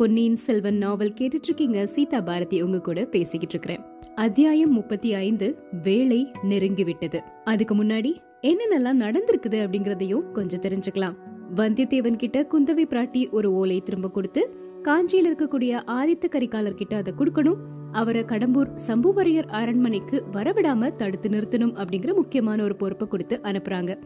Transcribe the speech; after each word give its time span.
பொன்னியின் 0.00 0.36
செல்வன் 0.36 0.76
நாவல் 0.76 1.12
கேட்டுட்டு 1.12 1.42
இருக்கீங்க 1.42 1.86
சீதா 1.86 2.20
பாரதி 2.20 2.62
உங்க 2.62 2.80
கூட 2.80 3.04
பேசிக்கிட்டு 3.04 3.48
இருக்கிறேன் 3.48 4.14
அத்தியாயம் 4.14 4.72
முப்பத்தி 4.72 5.14
ஐந்து 5.14 5.62
வேலை 5.82 6.30
நெருங்கி 6.42 6.84
விட்டது 6.84 7.22
அதுக்கு 7.44 7.74
முன்னாடி 7.74 8.16
என்னென்னலாம் 8.42 9.00
நடந்திருக்குது 9.00 9.56
அப்படிங்கறதையும் 9.64 10.32
கொஞ்சம் 10.32 10.60
தெரிஞ்சுக்கலாம். 10.60 11.14
வந்தியத்தேவன் 11.56 12.16
கிட்ட 12.16 12.46
குந்தவை 12.52 12.84
பிராட்டி 12.90 13.30
ஒரு 13.30 13.52
ஓலை 13.52 13.80
திரும்ப 13.80 14.10
கொடுத்து 14.10 14.56
காஞ்சியில 14.82 15.30
இருக்கக்கூடிய 15.30 15.82
ஆதித்த 15.86 16.24
கரிகாலர் 16.30 16.74
கிட்ட 16.74 16.96
அதை 16.96 17.12
கொடுக்கணும். 17.18 17.56
அவரை 17.92 18.22
கடம்பூர் 18.22 18.74
சம்புவரையர் 18.86 19.48
அரண்மனைக்கு 19.48 20.24
வரவிடாம 20.32 20.88
தடுத்து 20.88 21.28
நிறுத்தணும் 21.28 21.76
அப்படிங்கிற 21.76 22.14
முக்கியமான 22.14 22.62
ஒரு 22.62 22.76
பொறுப்பை 22.76 23.08
கொடுத்து 23.08 23.40
அனுப்புறாங்க. 23.42 23.98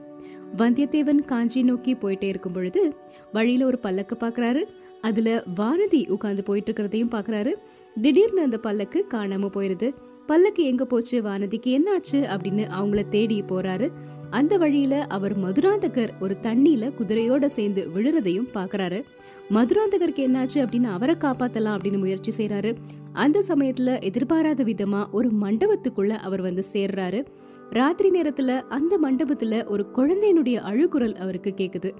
வந்தியத்தேவன் 0.56 1.24
காஞ்சி 1.24 1.62
நோக்கி 1.62 1.94
போயிட்டே 1.94 2.24
இருக்கும் 2.24 2.52
பொழுது 2.52 2.94
வழியில 3.32 3.66
ஒரு 3.66 3.78
பல்லக்கு 3.78 4.16
பாக்குறாரு. 4.20 4.62
அதுல 5.04 5.42
வானதி 5.56 6.10
உட்கார்ந்து 6.10 6.42
போயிட்டு 6.42 6.72
இருக்கிறதையும் 6.72 7.12
பாக்குறாரு. 7.12 7.54
திடீர்னு 8.00 8.42
அந்த 8.42 8.58
பல்லக்கு 8.58 9.06
காணாம 9.14 9.48
போயிருது. 9.54 9.94
பல்லக்கு 10.26 10.62
எங்க 10.62 10.84
போச்சு? 10.84 11.22
வானதிக்கு 11.22 11.78
என்னாச்சு? 11.78 12.20
அப்படின்னு 12.20 12.66
அவங்கள 12.80 13.08
தேடி 13.08 13.42
போறாரு. 13.42 13.90
அந்த 14.30 14.56
வழியில 14.58 15.04
அவர் 15.04 15.38
மதுராந்தகர் 15.38 16.08
ஒரு 16.20 16.36
தண்ணியில 16.42 16.92
குதிரையோட 17.00 17.46
சேர்ந்து 17.46 17.88
விழுறதையும் 17.94 18.48
பாக்குறாரு. 18.54 19.02
மதுராந்தகருக்கு 19.50 20.24
என்னாச்சு 20.28 20.54
அப்படின்னு 20.54 20.84
அவரை 20.84 21.14
காப்பாத்தலாம் 21.14 21.76
அப்படின்னு 21.76 21.98
முயற்சி 21.98 22.32
செய்யறாரு 22.36 22.74
அந்த 23.12 23.42
சமயத்துல 23.48 24.02
எதிர்பாராத 24.02 24.64
விதமா 24.64 25.10
ஒரு 25.10 25.30
மண்டபத்துக்குள்ள 25.40 26.08
அவர் 26.08 26.40
வந்து 26.40 26.64
சேர்றாரு. 26.72 27.26
ராத்திரி 27.70 28.20
நேரத்துல 28.20 28.60
அந்த 28.60 28.98
மண்டபத்துல 29.02 29.66
ஒரு 29.66 29.86
குழந்தையினுடைய 29.96 30.54
அழுகுரல் 30.60 31.14
அவருக்கு 31.14 31.54
கேக்குது. 31.56 31.90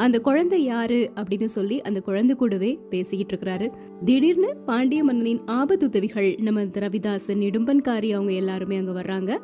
அந்த 0.00 0.20
குழந்தை 0.20 0.64
யாரு 0.64 1.10
அப்படின்னு 1.14 1.44
சொல்லி 1.44 1.80
அந்த 1.80 2.00
குழந்தை 2.00 2.36
கூடவே 2.36 2.78
பேசிக்கிட்டு 2.90 3.34
இருக்கிறாரு. 3.34 3.72
திடீர்னு 4.04 4.56
பாண்டிய 4.56 5.04
மன்னனின் 5.04 5.40
ஆபத்துதவிகள் 5.46 6.40
நம்ம 6.40 6.62
ரவிதாசன் 6.62 7.42
இடும்பன்காரி 7.42 8.12
அவங்க 8.12 8.32
எல்லாருமே 8.32 8.76
அங்க 8.76 9.02
வர்றாங்க. 9.02 9.38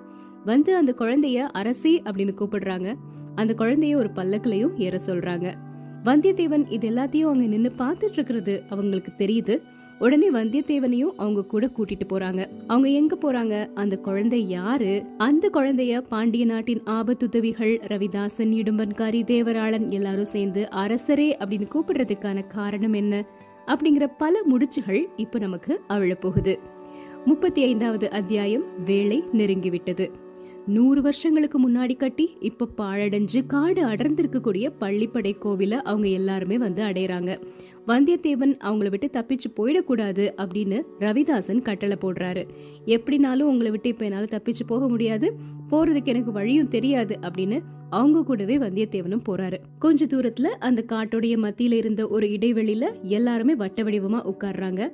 வந்து 0.45 0.77
அந்த 0.77 0.95
குழந்தைய 0.99 1.34
அரசி 1.34 2.03
அப்படின்னு 2.05 2.34
கூப்பிடுறாங்க. 2.41 2.95
அந்த 3.34 3.55
குழந்தைய 3.59 3.97
ஒரு 3.97 4.11
பல்லக்கிலையும் 4.15 4.77
ஏற 4.77 5.01
சொல்றாங்க. 5.07 5.55
வந்தியத்தேவன் 6.05 6.73
இது 6.73 6.91
எல்லாத்தையும் 6.91 7.23
அவங்க 7.23 7.47
நின்று 7.47 7.73
பார்த்துட்டு 7.79 8.12
இருக்கிறது 8.12 8.62
அவங்களுக்கு 8.69 9.12
தெரியுது. 9.19 9.62
உடனே 9.99 10.31
வந்தியத்தேவனையும் 10.31 11.15
அவங்க 11.17 11.45
கூட 11.45 11.67
கூட்டிட்டு 11.67 12.07
போறாங்க. 12.09 12.47
அவங்க 12.67 12.89
எங்க 12.89 13.17
போறாங்க? 13.17 13.69
அந்த 13.75 13.99
குழந்தை 13.99 14.49
யாரு? 14.49 15.05
அந்த 15.19 15.51
குழந்தைய 15.53 15.99
பாண்டிய 15.99 16.45
நாட்டின் 16.45 16.83
ஆபத்துதவிகள் 16.87 17.81
ரவிதாசன் 17.87 18.53
இடும்பன்காரி 18.53 19.23
தேவராளன் 19.25 19.89
எல்லாரும் 19.89 20.25
சேர்ந்து 20.25 20.69
அரசரே 20.77 21.29
அப்படின்னு 21.39 21.67
கூப்பிடுறதுக்கான 21.75 22.47
காரணம் 22.47 22.93
என்ன? 22.93 23.25
அப்படிங்கிற 23.67 24.13
பல 24.19 24.43
முடிச்சுகள் 24.51 25.05
இப்ப 25.17 25.39
நமக்கு 25.39 25.81
அவிழ 25.89 26.15
போகுது 26.21 26.59
முப்பத்தி 27.25 27.63
ஐந்தாவது 27.63 28.11
அத்தியாயம் 28.11 28.65
வேலை 28.85 29.25
நெருங்கிவிட்டது 29.33 30.11
நூறு 30.67 31.03
வருஷங்களுக்கு 31.03 31.70
முன்னாடி 31.70 31.97
கட்டி 31.97 32.36
இப்ப 32.41 32.69
பாழடைஞ்சு 32.78 33.47
காடு 33.47 33.84
அடர்ந்திருக்கக்கூடிய 33.84 34.70
பள்ளிப்படை 34.81 35.36
கோவில 35.42 35.70
அவங்க 35.70 36.09
எல்லாருமே 36.09 36.59
வந்து 36.59 36.84
அடையிறாங்க. 36.84 37.41
வந்தியத்தேவன் 37.86 38.59
அவங்கள 38.64 38.91
விட்டு 38.91 39.11
தப்பிச்சு 39.12 39.56
போயிடக்கூடாது 39.56 40.31
அப்படின்னு 40.37 40.83
ரவிதாசன் 41.00 41.62
கட்டளை 41.62 41.97
போடுறாரு. 42.00 42.48
எப்படினாலும் 42.87 43.42
உங்களை 43.42 43.70
விட்டு 43.70 43.89
இப்ப 43.89 44.05
என்னால 44.05 44.25
தப்பிச்சு 44.25 44.67
போக 44.67 44.89
முடியாது. 44.89 45.34
போறதுக்கு 45.70 46.05
எனக்கு 46.05 46.33
வழியும் 46.33 46.69
தெரியாது 46.69 47.19
அப்படின்னு 47.20 47.61
அவங்க 47.91 48.25
கூடவே 48.25 48.59
வந்தியத்தேவனும் 48.59 49.22
போறாரு. 49.28 49.56
கொஞ்ச 49.78 50.05
தூரத்துல 50.05 50.42
அந்த 50.42 50.84
காட்டுடைய 50.89 51.37
மத்தியில 51.37 51.72
இருந்த 51.72 52.09
ஒரு 52.09 52.27
இடைவெளியில 52.27 53.03
எல்லாருமே 53.03 53.55
வட்ட 53.55 53.83
வடிவமா 53.83 54.34
உட்கார்றாங்க. 54.34 54.89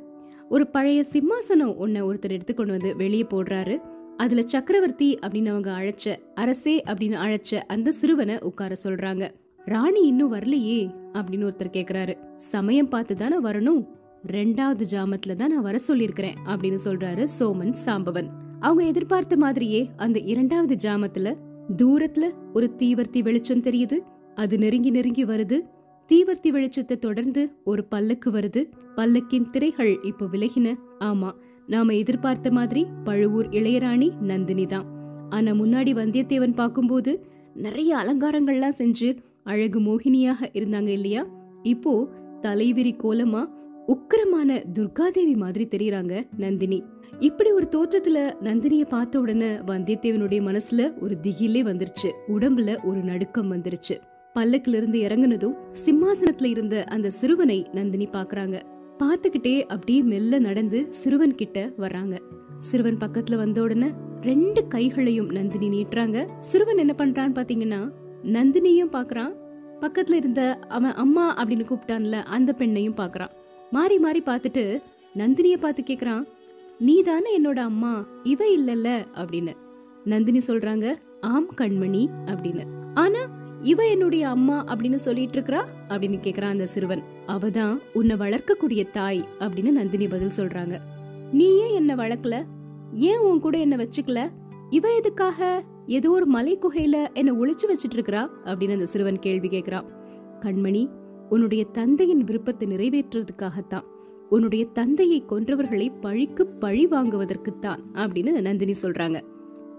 ஒரு 0.48 0.66
பழைய 0.66 1.04
சிம்மாசனம் 1.12 1.74
ஒன்ன 1.80 2.04
ஒருத்தர் 2.04 2.30
எடுத்துக்கொண்டு 2.30 2.72
வந்து 2.72 2.96
வெளியே 2.96 3.26
போடுறாரு. 3.30 3.78
அதுல 4.22 4.42
சக்கரவர்த்தி 4.42 5.14
அப்படின்னு 5.14 5.48
அவங்க 5.48 5.70
அழைச்ச 5.78 6.14
அரசே 6.34 6.82
அப்படின்னு 6.86 7.16
அழைச்ச 7.24 7.54
அந்த 7.54 7.90
சிறுவனை 7.90 8.38
உட்கார 8.40 8.74
சொல்றாங்க. 8.84 9.30
ராணி 9.64 10.00
இன்னும் 10.00 10.32
வரலையே 10.32 10.94
அப்படின்னு 11.12 11.46
ஒருத்தர் 11.48 11.72
கேக்குறாரு. 11.72 12.14
சமயம் 12.36 12.88
பார்த்து 12.88 13.14
தானே 13.16 13.40
வரணும்? 13.40 13.86
ரெண்டாவது 14.26 14.84
ஜாமத்துல 14.92 15.34
தான் 15.34 15.52
நான் 15.52 15.62
வர 15.62 15.78
சொல்லிருக்கிறேன் 15.88 16.38
அப்படின்னு 16.44 16.78
சொல்றாரு 16.84 17.28
சோமன் 17.38 17.74
சாம்பவன். 17.84 18.28
அவங்க 18.60 18.84
எதிர்பார்த்த 18.84 19.36
மாதிரியே 19.36 19.90
அந்த 19.96 20.18
இரண்டாவது 20.18 20.76
ஜாமத்துல 20.88 21.36
தூரத்துல 21.76 22.30
ஒரு 22.54 22.74
தீவர்த்தி 22.78 23.22
வெளிச்சம் 23.22 23.62
தெரியுது. 23.62 23.98
அது 24.34 24.58
நெருங்கி 24.58 24.90
நெருங்கி 24.90 25.24
வருது. 25.24 25.60
தீவர்த்தி 26.08 26.50
வெளிச்சத்தை 26.50 26.98
தொடர்ந்து 26.98 27.52
ஒரு 27.64 27.84
பல்லக்கு 27.84 28.30
வருது. 28.30 28.70
பல்லக்கின் 28.96 29.50
திரைகள் 29.50 29.98
இப்போ 30.02 30.26
விலகின. 30.26 30.74
ஆமா 31.00 31.30
நாம 31.72 31.94
எதிர்பார்த்த 31.94 32.50
மாதிரி 32.50 32.82
பழுவூர் 33.04 33.48
இளையராணி 33.48 34.08
நந்தினி 34.20 34.66
தான். 34.66 34.86
ஆனா 35.30 35.50
முன்னாடி 35.52 35.92
வந்தியத்தேவன் 36.00 36.54
பார்க்கும்போது 36.54 37.12
நிறைய 37.54 37.90
அலங்காரங்கள்லாம் 37.96 38.78
செஞ்சு 38.78 39.08
அழகு 39.44 39.78
மோகினியாக 39.80 40.48
இருந்தாங்க 40.52 40.90
இல்லையா? 40.98 41.22
இப்போ 41.62 41.92
தலைவிரி 42.42 42.92
கோலமா 43.02 43.42
உக்கிரமான 43.88 44.50
துர்காதேவி 44.78 45.34
மாதிரி 45.36 45.64
தெரியறாங்க 45.70 46.14
நந்தினி. 46.36 46.78
இப்படி 47.18 47.50
ஒரு 47.50 47.66
தோற்றத்துல 47.70 48.18
நந்தினிய 48.40 48.84
பார்த்த 48.84 49.20
உடனே 49.20 49.50
வந்தியத்தேவனுடைய 49.70 50.40
மனசுல 50.48 50.82
ஒரு 51.00 51.14
திகிலே 51.22 51.62
வந்துருச்சு. 51.70 52.10
உடம்புல 52.28 52.76
ஒரு 52.84 53.00
நடுக்கம் 53.02 53.52
வந்துருச்சு. 53.52 53.96
பல்லக்கிலிருந்து 54.36 54.98
இறங்குனதும் 55.06 55.56
சிம்மாசனத்துல 55.86 56.50
இருந்த 56.54 56.76
அந்த 56.84 57.08
சிறுவனை 57.10 57.58
நந்தினி 57.72 58.06
பாக்குறாங்க 58.12 58.58
பார்த்துக்கிட்டே 58.98 59.62
அப்படியே 59.62 60.02
மெல்ல 60.02 60.38
நடந்து 60.38 60.86
சிறுவன் 60.90 61.34
கிட்ட 61.34 61.70
வர்றாங்க. 61.78 62.18
சிறுவன் 62.58 62.96
பக்கத்துல 62.96 63.36
வந்த 63.36 63.62
உடனே 63.62 63.90
ரெண்டு 64.22 64.68
கைகளையும் 64.68 65.28
நந்தினி 65.28 65.68
நீட்டுறாங்க. 65.68 66.28
சிறுவன் 66.40 66.76
என்ன 66.76 66.94
பண்றான்னு 66.96 67.32
பாத்தீங்கன்னா 67.32 67.90
நந்தினியும் 68.24 68.92
பாக்குறான். 68.92 69.32
பக்கத்துல 69.80 70.12
இருந்த 70.12 70.58
அவன் 70.68 70.92
அம்மா 70.92 71.44
அப்படின்னு 71.44 71.64
கூப்பிட்டான்ல 71.64 72.22
அந்த 72.22 72.54
பெண்ணையும் 72.58 72.96
பாக்குறான். 72.96 73.28
மாறி 73.70 73.98
மாறி 73.98 74.22
பார்த்துட்டு 74.22 74.82
நந்தினிய 75.16 75.56
பார்த்து 75.56 75.82
கேக்குறான் 75.86 76.26
நீ 76.78 77.02
தானே 77.02 77.40
என்னோட 77.40 77.58
அம்மா 77.58 78.06
இவ 78.22 78.44
இல்லல்ல? 78.56 79.04
அப்படின்னு. 79.14 79.52
நந்தினி 80.04 80.38
சொல்றாங்க 80.38 80.94
ஆம் 81.20 81.54
கண்மணி 81.54 82.06
அப்படின்னு. 82.24 82.64
ஆனா 82.94 83.18
இவ 83.62 83.88
என்னுடைய 83.88 84.28
அம்மா 84.28 84.64
அப்படின்னு 84.64 84.94
சொல்லிட்டு 84.94 85.40
இருக்கிறா? 85.40 85.64
அப்படின்னு 85.88 86.18
கேக்குறான் 86.22 86.54
அந்த 86.54 86.66
சிறுவன். 86.66 87.11
அவதான் 87.26 87.78
உன்னை 87.92 88.16
வளர்க்கக்கூடிய 88.16 88.90
தாய் 88.90 89.28
அப்படின்னு 89.38 89.70
நந்தினி 89.70 90.08
பதில் 90.08 90.36
சொல்றாங்க. 90.36 90.78
நீ 91.32 91.56
ஏன் 91.56 91.74
என்ன 91.74 91.94
வளர்க்கல? 91.94 92.44
ஏன் 92.92 93.18
உன் 93.18 93.40
கூட 93.40 93.58
என்ன 93.58 93.76
வச்சுக்கல? 93.76 94.30
இவ 94.70 94.94
எதுக்காக? 94.94 95.62
ஏதோ 95.86 96.10
ஒரு 96.10 96.26
மலை 96.26 96.58
குகையில 96.58 97.12
என்ன 97.12 97.32
ஒளிச்சு 97.32 97.66
வச்சிட்டு 97.68 97.94
இருக்கிறா 97.94 98.28
அப்படின்னு 98.44 98.72
அந்த 98.72 98.86
சிறுவன் 98.86 99.18
கேள்வி 99.18 99.48
கேட்கிறான். 99.48 99.84
கண்மணி 100.40 100.88
உன்னுடைய 101.28 101.64
தந்தையின் 101.64 102.24
விருப்பத்தை 102.24 102.68
நிறைவேற்றுறதுக்காகத்தான். 102.68 103.84
உன்னுடைய 104.28 104.64
தந்தையை 104.64 105.24
கொன்றவர்களை 105.28 106.00
பழிக்கு 106.00 106.46
பழி 106.46 106.86
வாங்குவதற்குத்தான் 106.86 107.78
அப்படின்னு 107.92 108.40
நந்தினி 108.40 108.72
சொல்றாங்க. 108.82 109.22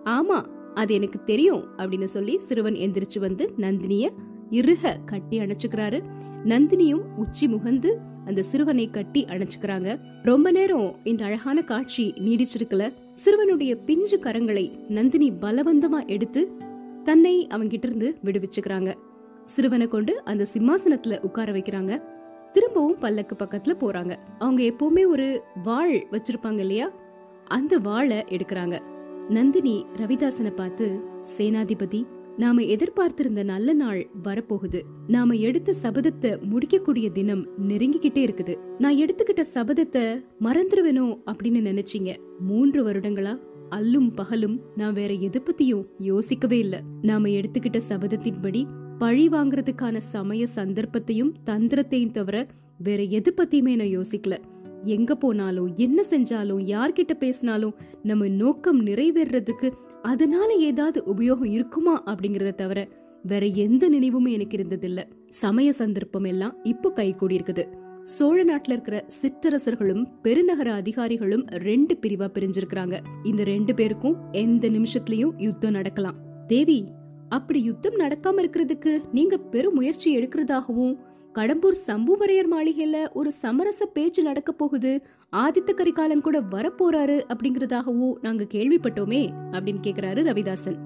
ஆமா 0.05 0.45
அது 0.73 0.93
எனக்கு 0.93 1.23
தெரியும் 1.23 1.63
அப்படின்னு 1.77 2.03
சொல்லி 2.03 2.39
சிறுவன் 2.39 2.73
எந்திரிச்சு 2.73 3.19
வந்து 3.19 3.53
நந்தினிய 3.57 4.09
இருக 4.49 4.95
கட்டி 5.05 5.39
அணைச்சுக்கிறாரு. 5.39 6.03
நந்தினியும் 6.45 7.01
உச்சி 7.17 7.47
முகந்து 7.47 7.93
அந்த 8.25 8.41
சிறுவனை 8.41 8.89
கட்டி 8.89 9.25
அணைச்சுக்கிறாங்க. 9.25 9.99
ரொம்ப 10.23 10.51
நேரம் 10.51 10.95
இந்த 11.03 11.25
அழகான 11.25 11.61
காட்சி 11.61 12.13
நீடிச்சிருக்கல. 12.17 12.93
சிறுவனுடைய 13.25 13.77
பிஞ்சு 13.85 14.19
கரங்களை 14.19 14.89
நந்தினி 14.89 15.31
பலவந்தமா 15.31 16.05
எடுத்து 16.05 16.51
தன்னை 17.03 17.47
அவங்கிட்ட 17.47 17.85
இருந்து 17.85 18.17
விடுவிச்சுக்கிறாங்க. 18.23 18.93
சிறுவனை 19.43 19.87
கொண்டு 19.87 20.23
அந்த 20.23 20.45
சிம்மாசனத்துல 20.53 21.23
உட்கார 21.23 21.51
வைக்கிறாங்க. 21.51 22.03
திரும்பவும் 22.51 22.97
பல்லக்கு 22.99 23.35
பக்கத்துல 23.45 23.73
போறாங்க. 23.79 24.15
அவங்க 24.39 24.63
எப்பவுமே 24.63 25.07
ஒரு 25.07 25.41
வாள் 25.63 26.07
வச்சிருப்பாங்க 26.11 26.59
இல்லையா? 26.59 26.91
அந்த 27.47 27.77
வாழை 27.77 28.17
எடுக்கிறாங்க. 28.17 28.79
நந்தினி 29.29 29.85
ரவிதாசனை 29.97 30.51
பார்த்து 30.51 30.99
சேனாதிபதி 31.37 32.05
நாம 32.37 32.61
எதிர்பார்த்திருந்த 32.61 33.43
நல்ல 33.43 33.73
நாள் 33.73 34.09
வரப்போகுது. 34.23 34.81
நாம 35.07 35.33
எடுத்த 35.33 35.73
சபதத்தை 35.81 36.41
முடிக்கக்கூடிய 36.41 37.09
தினம் 37.09 37.47
நெருங்கிக்கிட்டே 37.69 38.23
இருக்குது. 38.25 38.55
நான் 38.79 38.95
எடுத்துக்கிட்ட 38.95 39.43
சபதத்தை 39.53 40.25
மறந்துருவேனோ 40.39 41.21
அப்படின்னு 41.25 41.61
நினைச்சீங்க. 41.69 42.17
மூன்று 42.39 42.87
வருடங்களா? 42.87 43.39
அல்லும் 43.69 44.13
பகலும் 44.15 44.61
நான் 44.75 44.93
வேற 44.93 45.13
எதை 45.13 45.41
பத்தியும் 45.41 45.85
யோசிக்கவே 45.97 46.59
இல்ல. 46.59 46.81
நாம 47.01 47.27
எடுத்துக்கிட்ட 47.27 47.79
சபதத்தின்படி 47.89 48.65
பழி 48.97 49.27
வாங்குறதுக்கான 49.27 49.97
சமய 49.97 50.47
சந்தர்ப்பத்தையும் 50.47 51.33
தந்திரத்தையும் 51.45 52.11
தவிர 52.11 52.47
வேற 52.77 53.03
எது 53.03 53.33
பத்தியுமே 53.37 53.75
நான் 53.75 53.99
யோசிக்கல. 53.99 54.37
எங்க 54.81 55.15
போனாலும் 55.15 55.75
என்ன 55.75 56.03
செஞ்சாலும் 56.09 56.59
யார்கிட்ட 56.59 57.13
பேசினாலும் 57.13 57.75
நம்ம 58.03 58.27
நோக்கம் 58.27 58.85
நிறைவேறதுக்கு 58.85 59.73
அதனால 60.11 60.49
ஏதாவது 60.69 60.99
உபயோகம் 61.13 61.51
இருக்குமா 61.57 61.95
அப்படிங்கறத 62.03 62.51
தவிர 62.53 62.79
வேற 63.23 63.43
எந்த 63.65 63.83
நினைவுமே 63.89 64.31
எனக்கு 64.31 64.55
இருந்ததில்ல. 64.57 65.01
சமய 65.41 65.69
சந்தர்ப்பம் 65.73 66.23
எல்லாம் 66.23 66.55
இப்போ 66.63 66.89
கை 66.91 67.09
கூடி 67.13 67.35
இருக்குது 67.37 67.63
சோழ 68.15 68.37
நாட்டுல 68.43 68.75
இருக்கிற 68.75 68.97
சிற்றரசர்களும் 69.19 70.03
பெருநகர 70.21 70.69
அதிகாரிகளும் 70.73 71.45
ரெண்டு 71.67 71.93
பிரிவா 72.01 72.27
பிரிஞ்சிருக்கிறாங்க. 72.35 72.95
இந்த 73.23 73.41
ரெண்டு 73.43 73.73
பேருக்கும் 73.75 74.17
எந்த 74.31 74.69
நிமிஷத்துலயும் 74.69 75.33
யுத்தம் 75.37 75.77
நடக்கலாம். 75.77 76.19
தேவி 76.47 76.79
அப்படி 77.29 77.59
யுத்தம் 77.63 77.97
நடக்காம 77.99 78.41
இருக்கிறதுக்கு 78.43 78.91
நீங்க 79.11 79.37
பெரும் 79.53 79.73
முயற்சி 79.73 80.09
எடுக்கிறதாகவும் 80.17 80.93
கடம்பூர் 81.39 81.77
சம்புவரையர் 81.87 82.49
மாளிகையில 82.51 83.11
ஒரு 83.13 83.31
சமரச 83.31 83.85
பேச்சு 83.85 84.23
நடக்க 84.23 84.51
போகுது. 84.51 85.01
ஆதித்த 85.35 85.73
கரிகாலன் 85.73 86.21
கூட 86.21 86.41
வரப்போறாரு 86.41 87.17
அப்படிங்கறதாகவோ 87.33 88.13
நாங்க 88.21 88.47
கேள்விப்பட்டோமே 88.53 89.21
அப்படின்னு 89.51 89.81
கேக்குறாரு 89.83 90.21
ரவிதாசன். 90.29 90.77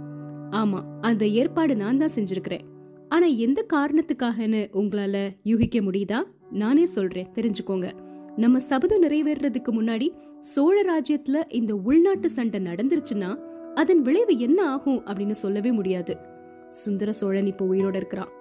ஆமா 0.52 0.80
அந்த 1.02 1.28
ஏற்பாடு 1.28 1.76
நான் 1.76 1.98
தான் 1.98 2.16
செஞ்சிருக்கிறேன். 2.16 2.62
ஆனா 3.10 3.26
எந்த 3.26 3.66
காரணத்துக்காகன்னு 3.74 4.62
உங்களால 4.74 5.30
யூகிக்க 5.44 5.82
முடியுதா? 5.82 6.24
நானே 6.52 6.86
சொல்றேன் 6.86 7.28
தெரிஞ்சுக்கோங்க. 7.34 7.92
நம்ம 8.36 8.60
சபதம் 8.60 9.04
நிறைவேறதுக்கு 9.04 9.72
முன்னாடி 9.72 10.10
சோழ 10.40 10.82
ராஜ்யத்துல 10.82 11.44
இந்த 11.50 11.76
உள்நாட்டு 11.76 12.30
சண்டை 12.30 12.60
நடந்துருச்சுன்னா 12.60 13.40
அதன் 13.74 14.02
விளைவு 14.02 14.40
என்ன 14.40 14.70
ஆகும் 14.70 15.04
அப்படின்னு 15.06 15.32
சொல்லவே 15.32 15.72
முடியாது. 15.72 16.18
சுந்தர 16.70 17.14
சோழன் 17.14 17.46
இப்போ 17.46 17.66
உயிரோட 17.66 17.96
இருக்கிறான். 17.96 18.32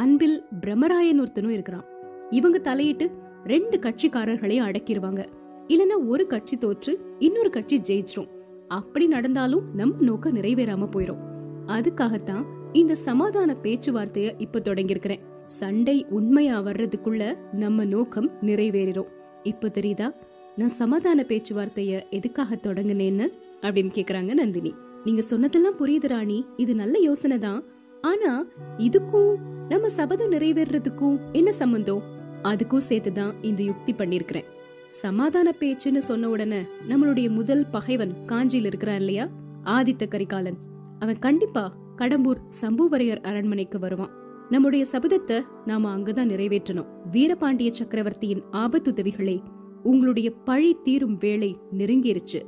அன்பில் 0.00 0.44
பிரம்மராயன் 0.60 1.20
ஒருத்தனும் 1.22 1.54
இருக்கிறான். 1.56 1.84
இவங்க 2.30 2.58
தலையிட்டு 2.58 3.10
ரெண்டு 3.44 3.78
கட்சிக்காரர்களையும் 3.78 4.66
அடக்கிடுவாங்க 4.68 5.20
இல்லனா 5.68 5.96
ஒரு 6.06 6.26
கட்சி 6.26 6.56
தோற்று 6.56 6.92
இன்னொரு 7.18 7.50
கட்சி 7.50 7.76
ஜெயிச்சிரும். 7.80 8.28
அப்படி 8.68 9.06
நடந்தாலும் 9.06 9.64
நம்ம 9.74 9.94
நோக்கம் 10.00 10.34
நிறைவேறாம 10.34 10.88
போயிரும். 10.94 11.22
அதுக்காகத்தான் 11.66 12.44
இந்த 12.72 12.94
சமாதான 12.94 13.56
பேச்சுவார்த்தைய 13.62 14.32
இப்ப 14.38 14.58
தொடங்கியிருக்கிறேன். 14.58 15.22
சண்டை 15.46 16.06
உண்மையா 16.10 16.60
வர்றதுக்குள்ள 16.60 17.36
நம்ம 17.52 17.84
நோக்கம் 17.84 18.30
நிறைவேறிடும் 18.42 19.12
இப்ப 19.42 19.70
தெரியுதா? 19.78 20.08
நான் 20.56 20.76
சமாதான 20.82 21.24
பேச்சுவார்த்தைய 21.28 22.02
எதுக்காக 22.10 22.58
தொடங்குனேன்னு 22.62 23.28
அப்படின்னு 23.60 23.92
கேக்குறாங்க 23.98 24.34
நந்தினி. 24.34 24.74
நீங்க 25.04 25.22
சொன்னதெல்லாம் 25.22 25.78
புரியுது 25.78 26.08
ராணி. 26.08 26.44
இது 26.56 26.74
நல்ல 26.74 26.98
யோசனை 26.98 27.38
தான் 27.38 27.64
ஆனா 28.06 28.44
இதுக்கும் 28.76 29.34
நம்ம 29.68 29.88
சபதம் 29.88 30.32
நிறைவேறதுக்கும் 30.32 31.18
என்ன 31.32 31.52
சம்பந்தம்? 31.52 32.02
அதுக்கும் 32.42 32.80
சேர்த்துதான் 32.88 33.32
இந்த 33.42 33.62
யுக்தி 33.62 33.94
பண்ணிருக்கிறேன் 33.94 34.44
சமாதான 34.88 35.54
பேச்சுன்னு 35.60 35.98
சொன்ன 35.98 36.28
உடனே 36.28 36.60
நம்மளுடைய 36.88 37.30
முதல் 37.30 37.66
பகைவன் 37.72 38.12
காஞ்சியில் 38.26 38.66
இருக்கிறான் 38.66 38.96
இல்லையா? 38.96 39.28
ஆதித்த 39.64 40.08
கரிகாலன். 40.08 40.56
அவன் 40.98 41.18
கண்டிப்பா 41.18 41.76
கடம்பூர் 41.98 42.40
சம்புவரையர் 42.60 43.22
அரண்மனைக்கு 43.22 43.78
வருவான். 43.78 44.10
நம்முடைய 44.50 44.86
சபதத்தை 44.92 45.42
நாம 45.66 45.98
அங்கதான் 45.98 46.30
நிறைவேற்றணும். 46.32 46.86
வீரபாண்டிய 47.12 47.70
சக்கரவர்த்தியின் 47.70 48.42
ஆபத்துதவிகளே 48.52 49.42
உங்களுடைய 49.82 50.30
பழி 50.30 50.76
தீரும் 50.82 51.16
வேலை 51.16 51.58
நெருங்கிருச்சு. 51.78 52.40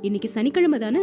இன்னைக்கு 0.00 0.28
சனிக்கிழமை 0.28 0.78
தானே? 0.78 1.02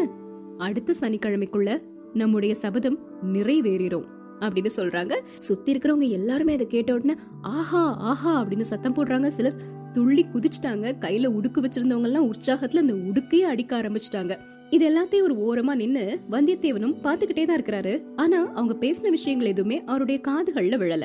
அடுத்த 0.57 0.93
சனிக்கிழமைக்குள்ள 1.01 1.81
நம்முடைய 2.13 2.55
சபதம் 2.55 3.06
நிறைவேறிடும் 3.23 4.05
அப்படின்னு 4.39 4.69
சொல்றாங்க. 4.75 5.13
சுத்தி 5.37 5.73
இருக்கிறவங்க 5.73 6.09
எல்லாருமே 6.09 6.53
அதை 6.53 6.67
கேட்ட 6.67 6.93
உடனே 6.93 7.15
ஆஹா 7.41 7.95
ஆஹா 7.97 8.43
அப்படின்னு 8.43 8.61
சத்தம் 8.61 8.95
போடுறாங்க. 8.95 9.27
சிலர் 9.27 9.75
துள்ளி 9.93 10.25
குதிச்சிட்டாங்க. 10.33 10.93
கையில 11.01 11.27
உடுக்கு 11.27 11.61
வச்சிருந்தவங்க 11.61 12.03
எல்லாம் 12.03 12.31
உற்சாகத்துல 12.33 12.77
அந்த 12.77 12.93
உடுக்கையே 12.93 13.41
அடிக்க 13.41 13.81
ஆரம்பிச்சிட்டாங்க. 13.81 14.37
இது 14.69 14.89
எல்லாத்தையும் 14.89 15.39
ஒரு 15.39 15.61
ஓரமா 15.61 15.75
நின்னு 15.75 16.19
வந்தியத்தேவனும் 16.31 16.95
பாத்துக்கிட்டே 17.03 17.45
தான் 17.45 17.61
இருக்கிறாரு. 17.61 18.03
ஆனா 18.15 18.51
அவங்க 18.53 18.87
பேசின 18.87 19.09
விஷயங்கள் 19.09 19.47
எதுவுமே 19.47 19.83
அவருடைய 19.83 20.21
காதுகள்ல 20.27 20.77
விழல. 20.77 21.03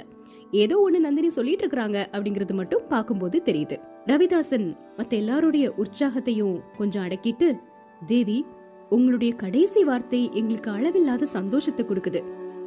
ஏதோ 0.50 0.90
ஒண்ணு 0.90 0.98
நந்தினி 0.98 1.28
சொல்லிட்டு 1.28 1.58
இருக்காங்க 1.58 2.08
அப்படிங்கறது 2.12 2.52
மட்டும் 2.52 2.82
பார்க்கும்போது 2.88 3.42
தெரியுது. 3.44 3.76
ரவிதாசன் 4.06 4.76
மத்த 4.96 5.08
எல்லாருடைய 5.08 5.72
உற்சாகத்தையும் 5.76 6.60
கொஞ்சம் 6.76 7.04
அடக்கிட்டு 7.04 7.58
தேவி 8.06 8.44
உங்களுடைய 8.92 9.32
கடைசி 9.34 9.84
வார்த்தை 9.84 10.30
எங்களுக்கு 10.32 10.70
அளவில்லாத 10.70 11.26
சந்தோஷத்தை 11.26 11.84
கொடுக்குது. 11.86 12.20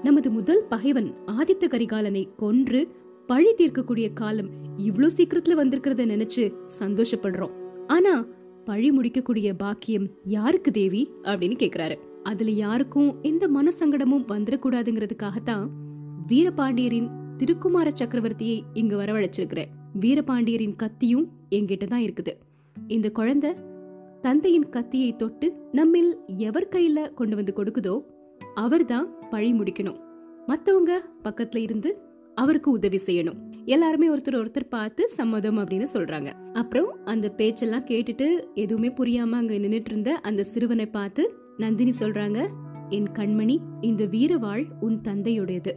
நமது 0.03 0.29
முதல் 0.31 0.63
பகைவன் 0.69 1.09
ஆதித்த 1.31 1.65
கரிகாலனை 1.67 2.23
கொன்று 2.35 2.81
பழி 3.27 3.51
தீர்க்கக்கூடிய 3.57 4.07
காலம் 4.13 4.49
இவ்ளோ 4.77 5.07
சீக்கிரத்துல 5.17 5.55
வந்திருக்கிறத 5.55 6.03
நினைச்சு 6.05 6.43
சந்தோஷப்படுறோம். 6.79 7.53
ஆனா 7.87 8.13
பழி 8.65 8.89
முடிக்கக்கூடிய 8.91 9.47
பாக்கியம் 9.55 10.07
யாருக்கு 10.25 10.71
தேவி? 10.71 11.01
அப்படின்னு 11.23 11.57
கேக்குறாரு. 11.59 11.95
அதுல 12.23 12.51
யாருக்கும் 12.51 13.09
எந்த 13.21 13.45
மனசங்கடமும் 13.47 14.27
வந்துடக்கூடாதுங்கிறதுக்காகத்தான் 14.27 15.65
வீரபாண்டியரின் 16.27 17.09
திருக்குமார 17.37 17.87
சக்கரவர்த்தியை 17.99 18.57
இங்க 18.73 18.93
வரவழைச்சிருக்கிறேன். 18.95 19.71
வீரபாண்டியரின் 19.99 20.75
கத்தியும் 20.75 21.25
என்கிட்ட 21.49 21.85
தான் 21.87 22.05
இருக்குது. 22.07 22.33
இந்த 22.77 23.07
குழந்தை 23.09 23.51
தந்தையின் 24.25 24.69
கத்தியை 24.69 25.15
தொட்டு 25.15 25.47
நம்மில் 25.71 26.17
எவர் 26.25 26.67
கையில 26.71 27.13
கொண்டு 27.13 27.35
வந்து 27.35 27.53
கொடுக்குதோ 27.57 28.01
அவர்தான் 28.53 29.07
பழி 29.29 29.53
முடிக்கணும். 29.53 29.99
மத்தவங்க 30.45 31.03
பக்கத்துல 31.23 31.57
இருந்து 31.57 31.89
அவருக்கு 32.35 32.71
உதவி 32.71 32.99
செய்யணும். 33.05 33.37
எல்லாருமே 33.65 34.09
ஒருத்தர் 34.09 34.37
ஒருத்தர் 34.39 34.67
பார்த்து 34.69 35.09
சம்மதம் 35.09 35.57
அப்படின்னு 35.57 35.87
சொல்றாங்க. 35.93 36.31
அப்புறம் 36.53 36.89
அந்த 37.05 37.29
பேச்செல்லாம் 37.29 37.85
கேட்டுட்டு 37.85 38.27
எதுவுமே 38.53 38.87
புரியாம 38.87 39.31
அங்க 39.31 39.53
நின்னுட்டு 39.53 39.91
இருந்த 39.93 40.15
அந்த 40.15 40.43
சிறுவனை 40.43 40.85
பார்த்து 40.85 41.25
நந்தினி 41.57 41.93
சொல்றாங்க 41.99 42.47
என் 42.89 43.11
கண்மணி 43.13 43.57
இந்த 43.81 44.03
வீரவாள் 44.05 44.65
உன் 44.79 44.99
தந்தையுடையது. 45.03 45.73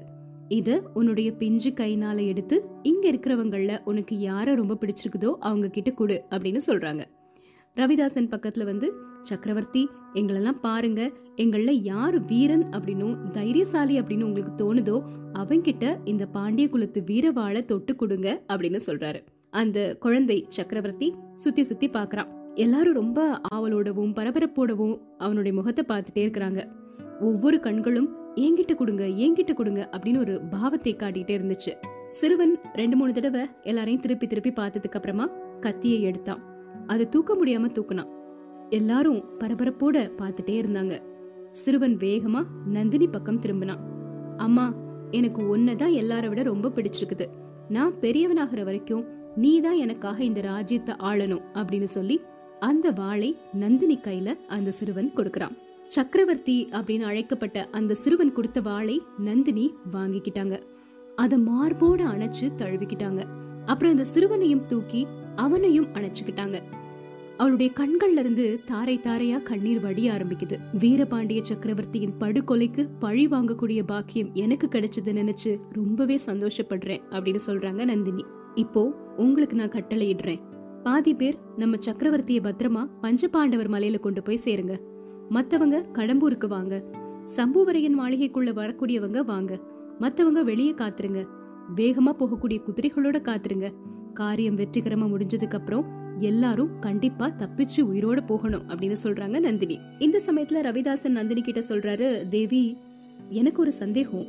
இத 0.49 0.81
உன்னுடைய 0.95 1.33
பிஞ்சு 1.33 1.71
கைனால 1.71 2.27
எடுத்து 2.27 2.65
இங்க 2.83 3.11
இருக்கிறவங்கள 3.13 3.79
உனக்கு 3.85 4.17
யார 4.17 4.55
ரொம்ப 4.55 4.79
பிடிச்சிருக்குதோ 4.81 5.33
அவங்க 5.39 5.69
கிட்ட 5.69 5.91
கொடு 5.91 6.23
அப்படின்னு 6.31 6.61
சொல்றாங்க. 6.67 7.05
ரவிதாசன் 7.79 8.31
பக்கத்துல 8.31 8.65
வந்து 8.65 8.93
சக்கரவர்த்தி 9.23 9.89
எங்களெல்லாம் 10.15 10.61
பாருங்க. 10.61 11.13
எங்கள 11.37 11.71
யார் 11.71 12.25
வீரன் 12.25 12.65
அப்படின்னும் 12.71 13.31
தைரியசாலி 13.31 14.01
அப்படின்னு 14.01 14.23
உங்களுக்கு 14.23 14.53
தோணுதோ 14.63 15.03
அவங்கிட்ட 15.39 15.99
இந்த 16.05 16.27
பாண்டிய 16.27 16.69
குலத்து 16.69 17.01
வீரவாளை 17.01 17.65
தொட்டு 17.65 17.97
கொடுங்க 17.97 18.43
அப்படின்னு 18.53 18.81
சொல்றாரு. 18.87 19.25
அந்த 19.51 19.97
குழந்தை 20.01 20.47
சக்கரவர்த்தி 20.49 21.15
சுத்தி 21.35 21.65
சுத்தி 21.65 21.89
பாக்குறான். 21.89 22.27
எல்லாரும் 22.55 22.95
ரொம்ப 22.95 23.41
ஆவலோடவும் 23.55 24.15
பரபரப்போடவும் 24.15 25.01
அவனுடைய 25.19 25.59
முகத்தை 25.59 25.85
பார்த்துட்டே 25.89 26.25
இருக்கிறாங்க. 26.27 26.69
ஒவ்வொரு 27.21 27.61
கண்களும் 27.61 28.17
என்கிட்ட 28.35 28.75
கொடுங்க 28.75 29.05
என்கிட்ட 29.05 29.55
கொடுங்க 29.55 29.89
அப்படின்னு 29.93 30.19
ஒரு 30.19 30.41
பாவத்தை 30.51 30.97
காட்டிட்டே 30.97 31.37
இருந்துச்சு. 31.39 31.73
சிறுவன் 32.09 32.57
ரெண்டு 32.73 32.97
மூணு 32.97 33.13
தடவை 33.13 33.47
எல்லாரையும் 33.63 34.01
திருப்பி 34.01 34.27
திருப்பி 34.27 34.51
பார்த்ததுக்கு 34.51 34.99
அப்புறமா 35.01 35.29
கத்தியை 35.61 36.03
எடுத்தான். 36.03 36.48
அதை 36.89 37.09
தூக்க 37.09 37.37
முடியாம 37.37 37.69
தூக்குனான். 37.69 38.09
எல்லாரும் 38.71 39.25
பரபரப்போட 39.39 40.11
பார்த்துட்டே 40.19 40.57
இருந்தாங்க. 40.61 41.03
சிறுவன் 41.53 41.97
வேகமா 41.97 42.47
நந்தினி 42.67 43.07
பக்கம் 43.07 43.41
திரும்பினான். 43.41 43.79
அம்மா 44.37 44.75
எனக்கு 45.11 45.57
ஒன்னதான் 45.57 45.95
எல்லார 45.95 46.29
விட 46.29 46.43
ரொம்ப 46.43 46.69
பிடிச்சிருக்குது. 46.69 47.27
நான் 47.69 47.95
பெரியவனாகிற 48.01 48.65
வரைக்கும் 48.65 49.05
நீ 49.37 49.61
தான் 49.61 49.77
எனக்காக 49.77 50.25
இந்த 50.25 50.41
ராஜ்யத்தை 50.41 50.95
ஆளணும் 50.99 51.45
அப்படின்னு 51.53 51.85
சொல்லி 51.85 52.21
அந்த 52.61 52.91
வாளை 52.91 53.37
நந்தினி 53.53 53.99
கையில 53.99 54.37
அந்த 54.47 54.71
சிறுவன் 54.71 55.13
கொடுக்கறான். 55.17 55.57
சக்கரவர்த்தி 55.89 56.69
அப்படின்னு 56.71 57.03
அழைக்கப்பட்ட 57.03 57.69
அந்த 57.71 57.95
சிறுவன் 57.95 58.33
கொடுத்த 58.33 58.61
வாளை 58.61 59.03
நந்தினி 59.19 59.75
வாங்கிக்கிட்டாங்க. 59.93 60.63
அத 61.17 61.39
மார்போட 61.39 62.01
அணைச்சு 62.15 62.49
தழுவிக்கிட்டாங்க. 62.57 63.23
அப்புறம் 63.67 63.93
இந்த 63.93 64.05
சிறுவனையும் 64.05 64.67
தூக்கி 64.67 65.07
அவனையும் 65.37 65.87
அணைச்சுக்கிட்டாங்க. 65.95 66.61
அவளுடைய 67.39 67.73
கண்கள்ல 67.75 68.19
இருந்து 68.19 68.61
தாரை 68.67 69.01
தாரையா 69.05 69.43
கண்ணீர் 69.43 69.81
வடிய 69.81 70.13
ஆரம்பிக்குது. 70.13 70.59
வீரபாண்டிய 70.79 71.43
சக்கரவர்த்தியின் 71.43 72.13
படுகொலைக்கு 72.21 72.89
பழி 72.99 73.27
வாங்கக்கூடிய 73.27 73.83
பாக்கியம் 73.87 74.31
எனக்கு 74.33 74.67
கிடைச்சது 74.67 75.05
நினைச்சு 75.05 75.61
ரொம்பவே 75.73 76.19
சந்தோஷப்படுறேன் 76.27 76.99
அப்படின்னு 77.11 77.39
சொல்றாங்க 77.47 77.85
நந்தினி. 77.85 78.25
இப்போ 78.55 78.93
உங்களுக்கு 79.17 79.57
நான் 79.57 79.69
கட்டளையிடுறேன். 79.69 80.41
பாதி 80.83 81.15
பேர் 81.15 81.39
நம்ம 81.57 81.77
சக்கரவர்த்திய 81.77 82.41
பத்திரமா 82.43 82.89
பஞ்சபாண்டவர் 83.03 83.71
மலையில 83.71 84.01
கொண்டு 84.01 84.23
போய் 84.23 84.41
சேருங்க. 84.45 84.79
மத்தவங்க 85.29 85.87
கடம்பூருக்கு 85.93 86.47
வாங்க. 86.47 86.85
சம்புவரையன் 87.25 88.01
மாளிகைக்குள்ள 88.01 88.53
வரக்கூடியவங்க 88.53 89.25
வாங்க. 89.25 89.61
மத்தவங்க 89.99 90.43
வெளியே 90.43 90.73
காத்துருங்க. 90.73 91.27
வேகமா 91.77 92.13
போகக்கூடிய 92.19 92.61
குதிரைகளோட 92.67 93.17
காத்துருங்க. 93.21 93.73
காரியம் 94.15 94.57
வெற்றிகரமா 94.57 95.07
முடிஞ்சதுக்கு 95.07 95.55
அப்புறம் 95.55 95.98
எல்லாரும் 96.19 96.79
கண்டிப்பா 96.81 97.29
தப்பிச்சு 97.29 97.77
உயிரோட 97.77 98.27
போகணும் 98.27 98.63
அப்படின்னு 98.69 98.97
சொல்றாங்க 99.03 99.41
நந்தினி. 99.41 99.79
இந்த 99.99 100.21
சமயத்துல 100.27 100.63
ரவிதாசன் 100.63 101.09
நந்தினி 101.09 101.41
கிட்ட 101.41 101.61
சொல்றாரு 101.61 102.29
தேவி 102.29 102.77
எனக்கு 103.29 103.61
ஒரு 103.61 103.73
சந்தேகம். 103.73 104.27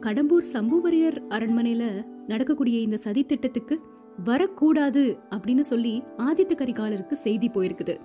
கடம்பூர் 0.00 0.44
சம்புவரையர் 0.52 1.22
அரண்மனையில 1.30 2.04
நடக்கக்கூடிய 2.26 2.78
இந்த 2.78 2.96
சதி 2.96 3.24
திட்டத்துக்கு 3.24 3.80
வரக்கூடாது 4.24 5.18
அப்படின்னு 5.30 5.60
சொல்லி 5.60 6.02
ஆதித்த 6.18 6.50
கரிகாலருக்கு 6.56 7.12
செய்தி 7.12 7.48
போயிருக்குது. 7.48 7.96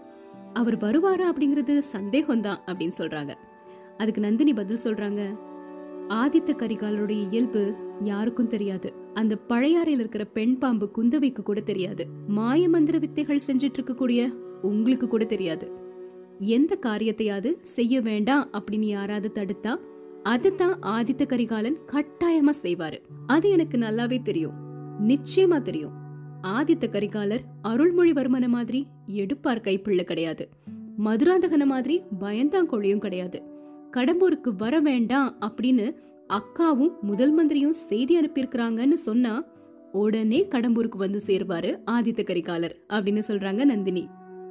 அவர் 0.54 0.78
வருவாரா 0.78 1.24
அப்படிங்கிறது 1.36 1.82
சந்தேகம்தான் 1.94 2.58
அப்படின்னு 2.66 2.92
சொல்றாங்க. 2.98 3.34
அதுக்கு 3.98 4.22
நந்தினி 4.22 4.54
பதில் 4.54 4.80
சொல்றாங்க 4.84 5.38
ஆதித்த 6.10 6.56
கரிகாலருடைய 6.56 7.32
இயல்பு 7.32 7.76
யாருக்கும் 8.00 8.48
தெரியாது. 8.48 8.94
அந்த 9.14 9.38
பழையாறையில் 9.50 10.00
இருக்கிற 10.00 10.26
பெண் 10.26 10.58
பாம்பு 10.58 10.92
குந்தவைக்கு 10.96 11.42
கூட 11.42 11.60
தெரியாது. 11.60 12.08
மாய 12.28 12.70
மந்திர 12.70 12.98
வித்தைகள் 12.98 13.40
செஞ்சிட்டு 13.48 13.78
இருக்கக்கூடிய 13.80 14.30
உங்களுக்கு 14.62 15.08
கூட 15.08 15.24
தெரியாது. 15.26 15.72
எந்த 16.40 16.78
காரியத்தையாவது 16.82 17.54
செய்ய 17.62 18.02
வேண்டாம் 18.02 18.50
அப்படின்னு 18.52 18.86
யாராவது 18.86 19.32
தடுத்தா 19.36 19.78
அதுதான் 20.24 20.80
ஆதித்த 20.80 21.26
கரிகாலன் 21.26 21.78
கட்டாயமா 21.92 22.50
செய்வாரு. 22.64 23.00
அது 23.28 23.50
எனக்கு 23.50 23.78
நல்லாவே 23.78 24.22
தெரியும். 24.22 24.54
நிச்சயமா 25.08 25.62
தெரியும். 25.62 25.92
ஆதித்த 26.44 26.84
கரிகாலர் 26.92 27.40
அருள்மொழிவர்மன 27.64 28.48
மாதிரி 28.48 28.88
எடுப்பார் 29.06 29.62
கைப்பிள்ளை 29.62 30.04
கிடையாது. 30.04 30.50
மதுராந்தகன 31.06 31.66
மாதிரி 31.66 32.04
பயந்தாங்கொழியும் 32.20 32.98
கிடையாது. 32.98 33.42
கடம்பூருக்கு 33.92 34.56
வர 34.58 34.80
வேண்டாம் 34.80 35.38
அப்படின்னு 35.40 35.94
அக்காவும் 36.30 37.00
முதல் 37.02 37.34
மந்திரியும் 37.34 37.74
செய்தி 37.74 38.20
அனுப்பியிருக்கிறாங்கன்னு 38.20 38.94
சொன்னா 38.94 39.44
உடனே 39.92 40.48
கடம்பூருக்கு 40.48 40.98
வந்து 40.98 41.22
சேருவாரு 41.26 41.80
ஆதித்த 41.92 42.22
கரிகாலர் 42.24 42.76
அப்படின்னு 42.90 43.24
சொல்றாங்க 43.28 43.66
நந்தினி. 43.66 44.08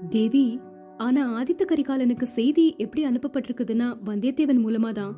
தேவி 0.08 0.60
ஆனா 0.96 1.42
ஆதித்த 1.42 1.62
கரிகாலனுக்கு 1.64 2.22
செய்தி 2.22 2.74
எப்படி 2.78 3.06
அனுப்பப்பட்டிருக்குதுன்னா 3.06 3.96
வந்தியத்தேவன் 4.04 4.62
மூலமா 4.66 4.92
தான் 4.92 5.16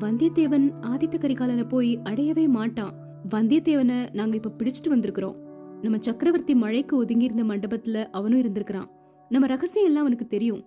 வந்தியத்தேவன் 0.00 0.72
ஆதித்த 0.80 1.14
கரிகாலனை 1.18 1.68
போய் 1.68 1.98
அடையவே 2.04 2.48
மாட்டான். 2.48 2.92
வந்தியத்தேவனை 3.30 4.08
நாங்க 4.12 4.36
இப்ப 4.36 4.52
பிடிச்சிட்டு 4.58 4.88
வந்திருக்கிறோம். 4.88 5.36
நம்ம 5.82 5.98
சக்கரவர்த்தி 6.00 6.54
மழைக்கு 6.54 6.96
ஒதுங்கி 6.96 7.24
இருந்த 7.24 7.44
மண்டபத்துல 7.44 8.04
அவனும் 8.10 8.38
இருந்திருக்கிறான். 8.38 8.88
நம்ம 9.28 9.46
ரகசியம் 9.46 9.86
எல்லாம் 9.86 10.00
அவனுக்கு 10.00 10.26
தெரியும். 10.26 10.64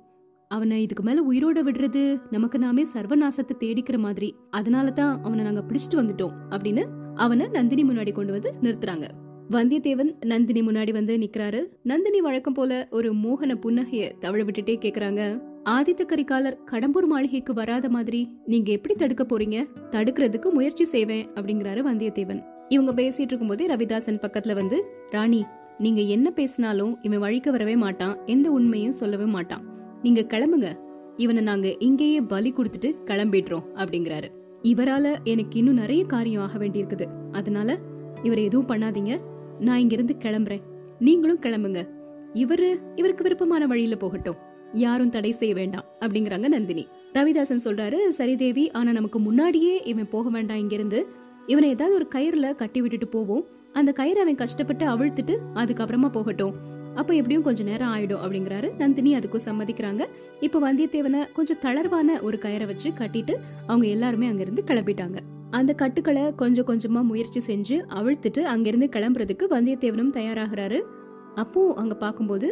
அவனை 0.47 0.81
இதுக்கு 0.81 1.03
மேல 1.03 1.21
உயிரோட 1.31 1.59
விடுறது 1.63 2.21
நமக்கு 2.31 2.59
நாமே 2.59 2.85
சர்வநாசத்தை 2.93 3.55
தேடிக்கிற 3.59 3.97
மாதிரி. 3.97 4.35
அதனால 4.49 4.91
தான் 4.91 5.23
அவனை 5.23 5.43
நாங்க 5.43 5.63
பிடிச்சிட்டு 5.67 5.95
வந்துட்டோம் 5.95 6.31
அப்படின்னு 6.49 6.85
அவனை 7.15 7.47
நந்தினி 7.47 7.83
முன்னாடி 7.83 8.11
கொண்டு 8.11 8.31
வந்து 8.31 8.53
நிறுத்துறாங்க. 8.61 9.07
வந்தியத்தேவன் 9.49 10.25
நந்தினி 10.25 10.61
முன்னாடி 10.61 10.91
வந்து 10.91 11.17
நிக்கிறாரு. 11.17 11.65
நந்தினி 11.83 12.21
வழக்கம் 12.21 12.53
போல 12.53 12.87
ஒரு 12.91 13.13
மோகன 13.13 13.55
புன்னகைய 13.65 14.11
தவழ 14.19 14.43
விட்டுட்டே 14.43 14.75
கேக்குறாங்க. 14.85 15.43
ஆதித்த 15.69 16.01
கரிகாலர் 16.05 16.57
கடம்பூர் 16.71 17.05
மாளிகைக்கு 17.05 17.53
வராத 17.53 17.89
மாதிரி 17.89 18.29
நீங்க 18.45 18.71
எப்படி 18.71 18.95
தடுக்க 18.95 19.25
போறீங்க? 19.25 19.67
தடுக்கிறதுக்கு 19.91 20.49
முயற்சி 20.51 20.83
செய்வேன் 20.83 21.27
அப்படிங்கிறாரு 21.27 21.83
வந்தியத்தேவன். 21.91 22.43
இவங்க 22.69 22.93
பேசிட்டு 22.93 23.19
இருக்கும்போதே 23.19 23.67
ரவிதாசன் 23.67 24.21
பக்கத்துல 24.21 24.53
வந்து 24.53 24.85
ராணி 25.09 25.45
நீங்க 25.77 26.01
என்ன 26.01 26.29
பேசினாலும் 26.29 26.97
இவன் 27.01 27.19
வழிக்கு 27.19 27.51
வரவே 27.51 27.75
மாட்டான். 27.75 28.17
எந்த 28.25 28.51
உண்மையும் 28.51 28.91
சொல்லவே 28.91 29.25
மாட்டான். 29.25 29.74
நீங்க 30.05 30.21
கிளம்புங்க. 30.21 30.79
இவனை 31.17 31.41
நாங்க 31.41 31.75
இங்கேயே 31.79 32.21
பலி 32.21 32.53
கொடுத்துட்டு 32.53 32.95
கிளம்பிடுறோம் 33.05 33.63
அப்படிங்கிறாரு. 33.75 34.27
இவரால 34.61 35.15
எனக்கு 35.23 35.57
இன்னும் 35.57 35.73
நிறைய 35.73 36.03
காரியம் 36.03 36.41
ஆக 36.41 36.65
வேண்டியிருக்குது. 36.65 37.05
அதனால 37.31 37.77
இவர் 38.23 38.37
எதுவும் 38.37 38.67
பண்ணாதீங்க. 38.67 39.19
நான் 39.59 39.79
இங்கிருந்து 39.79 40.15
கிளம்புறேன். 40.19 40.61
நீங்களும் 40.99 41.39
கிளம்புங்க. 41.41 41.89
இவரு 42.33 42.69
இவருக்கு 42.95 43.23
விருப்பமான 43.23 43.67
வழியில 43.67 43.95
போகட்டும். 43.95 44.35
யாரும் 44.73 45.09
தடை 45.09 45.31
செய்ய 45.31 45.53
வேண்டாம் 45.53 45.85
அப்படிங்கிறாங்க 45.99 46.47
நந்தினி. 46.47 46.87
ரவிதாசன் 47.13 47.65
சொல்றாரு 47.65 48.07
சரி 48.07 48.35
தேவி 48.35 48.71
ஆனா 48.71 48.91
நமக்கு 48.91 49.19
முன்னாடியே 49.19 49.81
இவன் 49.85 50.09
போக 50.09 50.29
வேண்டாம் 50.29 50.57
இங்கிருந்து. 50.57 51.07
இவனை 51.45 51.69
ஏதாவது 51.69 51.95
ஒரு 51.95 52.07
கயிறுல 52.15 52.55
கட்டி 52.55 52.81
விட்டுட்டு 52.81 53.07
போவோம். 53.07 53.45
அந்த 53.73 53.93
கயிறை 53.99 54.23
அவன் 54.25 54.35
கஷ்டப்பட்டு 54.35 54.85
அவிழ்த்துட்டு 54.85 55.37
அதுக்கப்புறமா 55.53 56.09
போகட்டும். 56.09 56.73
அப்ப 56.95 57.13
எப்படியும் 57.13 57.43
கொஞ்ச 57.43 57.63
நேரம் 57.63 57.93
ஆயிடும் 57.95 58.23
அப்படிங்கிறாரு. 58.25 58.75
நந்தினி 58.77 59.15
அதுக்கும் 59.15 59.39
சம்மதிக்கிறாங்க. 59.45 60.05
இப்ப 60.39 60.59
வந்தியத்தேவனை 60.59 61.31
கொஞ்சம் 61.31 61.57
தளர்வான 61.61 62.21
ஒரு 62.21 62.39
கயரை 62.41 62.65
வச்சு 62.65 62.91
கட்டிட்டு 62.91 63.35
அவங்க 63.67 63.87
எல்லாருமே 63.87 64.27
அங்கிருந்து 64.27 64.63
கிளம்பிட்டாங்க. 64.67 65.17
அந்த 65.49 65.73
கட்டுக்களை 65.73 66.35
கொஞ்சம் 66.35 66.65
கொஞ்சமா 66.65 67.03
முயற்சி 67.03 67.41
செஞ்சு 67.47 67.83
அவிழ்த்துட்டு 67.95 68.41
அங்கிருந்து 68.41 68.89
கிளம்புறதுக்கு 68.91 69.45
வந்தியத்தேவனும் 69.49 70.15
தயாராகிறாரு. 70.17 70.81
அப்போ 71.35 71.73
அங்க 71.73 71.97
பாக்கும்போது 71.99 72.47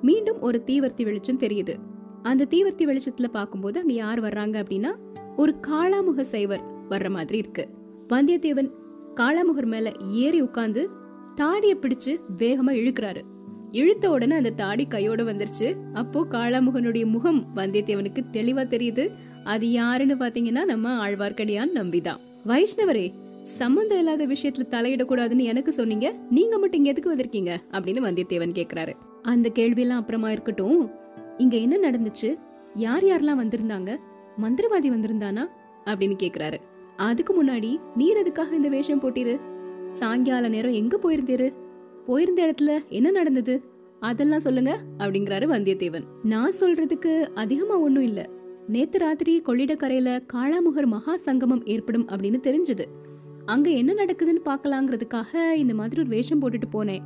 மீண்டும் 0.00 0.40
ஒரு 0.40 0.62
தீவர்த்தி 0.66 1.04
வெளிச்சம் 1.04 1.38
தெரியுது. 1.38 1.74
அந்த 2.22 2.46
தீவர்த்தி 2.50 2.84
வெளிச்சத்துல 2.84 3.24
பாக்கும்போது 3.32 3.78
அங்க 3.78 3.92
யார் 3.92 4.20
வர்றாங்க 4.20 4.62
அப்படின்னா 4.62 4.90
ஒரு 5.36 5.56
காளாமுக 5.66 6.20
சைவர் 6.20 6.62
வர்ற 6.88 7.10
மாதிரி 7.10 7.38
இருக்கு. 7.38 7.68
வந்தியத்தேவன் 8.08 8.70
காளாமுகர் 9.14 9.66
மேல 9.66 9.92
ஏறி 10.10 10.40
உட்கார்ந்து 10.40 10.88
தாடிய 11.40 11.74
பிடிச்சு 11.80 12.18
வேகமா 12.36 12.72
இழுக்கிறாரு. 12.72 13.20
இழுத்த 13.72 14.10
உடனே 14.10 14.36
அந்த 14.36 14.50
தாடி 14.50 14.86
கையோட 14.86 15.22
வந்துருச்சு. 15.22 15.74
அப்போ 15.92 16.26
காளாமுகனுடைய 16.30 17.06
முகம் 17.06 17.46
வந்தியத்தேவனுக்கு 17.56 18.24
தெளிவா 18.32 18.64
தெரியுது. 18.66 19.10
அது 19.44 19.70
யாருன்னு 19.70 20.14
பாத்தீங்கன்னா 20.14 20.64
நம்ம 20.64 21.08
ஆழ்வார்க்கடியான் 21.08 21.68
நம்பிதான். 21.74 22.16
வைஷ்ணவரே 22.46 23.12
சம்மந்தம் 23.42 23.98
இல்லாத 23.98 24.26
விஷயத்துல 24.26 24.64
தலையிடக்கூடாதுன்னு 24.70 25.36
எனக்கு 25.36 25.72
சொன்னீங்க. 25.72 26.14
நீங்க 26.30 26.58
மட்டும் 26.58 26.84
இங்க 26.84 26.90
எதுக்கு 26.90 27.14
வந்திருக்கீங்க? 27.14 27.56
அப்படின்னு 27.72 28.04
வந்தியத்தேவன் 28.08 28.52
கேக்குறாரு. 28.52 28.92
அந்த 29.22 29.50
கேள்வியெல்லாம் 29.54 29.88
அப்புறமா 29.88 30.30
இருக்கட்டும். 30.30 30.90
இங்க 31.38 31.56
என்ன 31.56 31.90
நடந்துச்சு? 31.90 32.38
யார் 32.74 33.04
யாரெல்லாம் 33.04 33.40
வந்திருந்தாங்க? 33.42 33.96
மந்திரவாதி 34.42 34.90
வந்திருந்தானா? 34.90 35.46
அப்படின்னு 35.84 36.16
கேக்குறாரு. 36.22 36.58
அதுக்கு 36.96 37.44
முன்னாடி 37.44 37.80
நீர் 37.96 38.16
எதுக்காக 38.16 38.54
இந்த 38.54 38.68
வேஷம் 38.68 39.02
போட்டிரு? 39.02 39.40
சாயங்கால 39.88 40.48
நேரம் 40.48 40.72
எங்க 40.72 40.98
போயிருந்தீரு? 41.02 41.52
போயிருந்த 42.10 42.42
இடத்துல 42.44 42.88
என்ன 42.88 43.10
நடந்தது? 43.10 43.54
அதெல்லாம் 44.00 44.38
சொல்லுங்க 44.38 44.78
அப்படிங்கிறாரு 44.98 45.46
வந்தியத்தேவன். 45.46 46.04
நான் 46.22 46.52
சொல்றதுக்கு 46.60 47.12
அதிகமா 47.34 47.78
ஒன்னும் 47.78 48.02
இல்ல. 48.02 48.28
நேத்து 48.68 48.98
ராத்திரி 48.98 49.42
கொள்ளிடக்கரையில 49.46 50.20
காளாமுகர் 50.32 50.86
மகா 50.86 51.16
சங்கமம் 51.16 51.64
ஏற்படும் 51.64 52.08
அப்படின்னு 52.08 52.38
தெரிஞ்சது. 52.46 52.84
அங்க 53.44 53.70
என்ன 53.70 53.92
நடக்குதுன்னு 53.92 54.40
பாக்கலாங்கிறதுக்காக 54.44 55.52
இந்த 55.52 55.74
மாதிரி 55.74 56.00
ஒரு 56.00 56.10
வேஷம் 56.10 56.42
போட்டுட்டு 56.42 56.68
போனேன். 56.72 57.04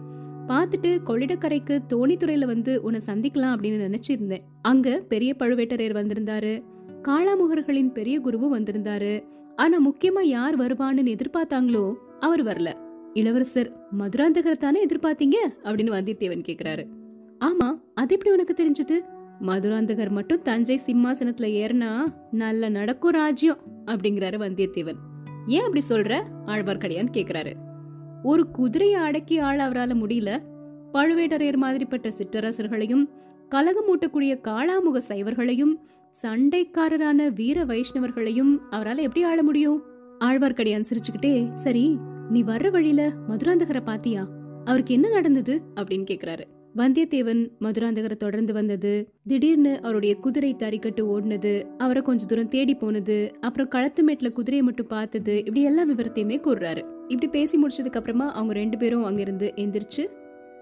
பார்த்துட்டு 0.49 0.99
கொள்ளிடக்கரைக்கு 1.07 1.79
தோணித்துறையில 1.93 2.45
வந்து 2.45 2.83
உன்னை 2.83 3.01
சந்திக்கலாம் 3.07 3.55
அப்படின்னு 3.55 3.87
நினைச்சிருந்தேன். 3.87 4.43
அங்க 4.63 5.05
பெரிய 5.09 5.35
பழுவேட்டரையர் 5.39 5.99
வந்திருந்தாரு. 6.01 6.63
காளாமுகர்களின் 7.03 7.93
பெரிய 7.93 8.21
குருவும் 8.21 8.55
வந்திருந்தாரு. 8.57 9.25
ஆனா 9.57 9.77
முக்கியமா 9.89 10.23
யார் 10.23 10.57
வருவான்னு 10.59 11.17
எதிர்பார்த்தாங்களோ 11.17 11.95
அவர் 12.21 12.45
வரல. 12.45 12.73
இளவரசர் 13.15 13.73
மதுராந்தகர் 13.99 14.57
தானே 14.57 14.87
எதிர்பார்த்தீங்க? 14.87 15.35
அப்படின்னு 15.63 15.93
வந்தியத்தேவன் 15.95 16.43
கேக்குறாரு. 16.49 16.87
ஆமா 17.41 17.81
அது 17.95 18.15
எப்படி 18.15 18.31
உனக்கு 18.31 18.55
தெரிஞ்சது? 18.55 19.01
மதுராந்தகர் 19.41 20.11
மட்டும் 20.11 20.43
தஞ்சை 20.43 20.81
சிம்மாசனத்துல 20.87 21.47
ஏறினா 21.61 22.15
நல்ல 22.31 22.69
நடக்கும் 22.69 23.11
ராஜ்யம் 23.11 23.59
அப்படிங்கிறாரு 23.87 24.39
வந்தியத்தேவன். 24.39 24.95
ஏன் 25.47 25.61
அப்படி 25.61 25.83
சொல்ற? 25.89 26.23
ஆழ்வார்க்கடியான் 26.47 27.09
கேக்குறாரு. 27.13 27.53
ஒரு 28.23 28.51
குதிரையை 28.51 29.01
அடக்கி 29.01 29.39
ஆள 29.39 29.69
அவரால 29.69 29.91
முடியல. 29.93 30.39
பழுவேட்டரையர் 30.93 31.63
மாதிரிப்பட்ட 31.63 32.11
சிற்றரசர்களையும் 32.19 33.09
கலகம் 33.49 33.85
மூட்டக்கூடிய 33.87 34.41
காளாமுக 34.45 35.01
சைவர்களையும் 35.09 35.75
சண்டைக்காரரான 36.23 37.33
வீர 37.35 37.65
வைஷ்ணவர்களையும் 37.65 38.59
அவரால் 38.71 38.99
எப்படி 38.99 39.23
ஆள 39.23 39.43
முடியும்? 39.43 39.83
ஆழ்வார்க்கடியான் 40.21 40.85
சிரிச்சுக்கிட்டே 40.91 41.53
சரி 41.53 41.99
நீ 42.31 42.43
வர்ற 42.43 42.71
வழியில 42.71 43.13
மதுராந்தகரை 43.29 43.81
பாத்தியா? 43.81 44.29
அவருக்கு 44.65 44.95
என்ன 44.95 45.09
நடந்தது? 45.09 45.63
அப்படின்னு 45.75 46.05
கேக்குறாரு. 46.11 46.41
வந்தியத்தேவன் 46.77 47.51
மதுராந்தகரை 47.61 48.17
தொடர்ந்து 48.17 48.53
வந்தது. 48.53 49.13
திடீர்னு 49.27 49.83
அவருடைய 49.83 50.15
குதிரை 50.15 50.57
தறிக்கட்டு 50.59 51.01
ஓடினது. 51.01 51.65
அவரை 51.79 52.03
கொஞ்ச 52.03 52.25
தூரம் 52.25 52.49
தேடி 52.49 52.75
போனது. 52.75 53.31
அப்புறம் 53.41 53.69
களத்து 53.69 54.05
மேட்ல 54.05 54.33
குதிரையை 54.33 54.63
மட்டும் 54.63 54.87
பார்த்தது. 54.87 55.39
இப்படி 55.39 55.63
எல்லா 55.63 55.87
விவரத்தையுமே 55.87 56.41
கூறுறாரு. 56.41 56.83
இப்படி 57.09 57.31
பேசி 57.31 57.59
முடிச்சதுக்கு 57.63 57.97
அப்புறமா 57.97 58.33
அவங்க 58.33 58.53
ரெண்டு 58.53 58.79
பேரும் 58.79 59.05
அங்கிருந்து 59.05 59.53
எந்திரிச்சு 59.57 60.07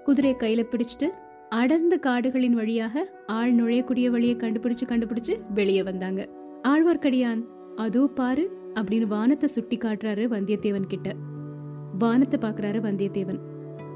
குதிரையை 0.05 0.41
கையில 0.41 0.63
பிடிச்சிட்டு 0.63 1.09
அடர்ந்த 1.49 1.97
காடுகளின் 1.97 2.55
வழியாக 2.55 3.25
ஆள் 3.27 3.55
நுழையக்கூடிய 3.55 4.07
வழியை 4.07 4.37
கண்டுபிடிச்சு 4.37 4.85
கண்டுபிடிச்சு 4.87 5.37
வெளியே 5.55 5.83
வந்தாங்க. 5.83 6.29
ஆழ்வார்க்கடியான் 6.69 7.45
அதோ 7.77 8.07
பாரு 8.07 8.51
அப்படின்னு 8.75 9.07
வானத்தை 9.07 9.49
சுட்டி 9.49 9.77
காட்டுறாரு 9.77 10.27
வந்தியத்தேவன் 10.29 10.87
கிட்ட. 10.87 11.13
வானத்தை 11.99 12.41
பார்க்குறாரு 12.41 12.81
வந்தியத்தேவன். 12.81 13.41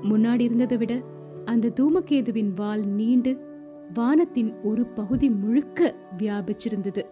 முன்னாடி 0.02 0.40
இருந்ததை 0.40 0.76
விட 0.76 1.02
அந்த 1.44 1.72
தூமகேதுவின் 1.80 2.52
வால் 2.54 2.84
நீண்டு 2.84 3.44
வானத்தின் 3.94 4.54
ஒரு 4.62 4.86
பகுதி 4.86 5.28
முழுக்க 5.28 5.94
வியாபிச்சிருந்தது. 6.18 7.02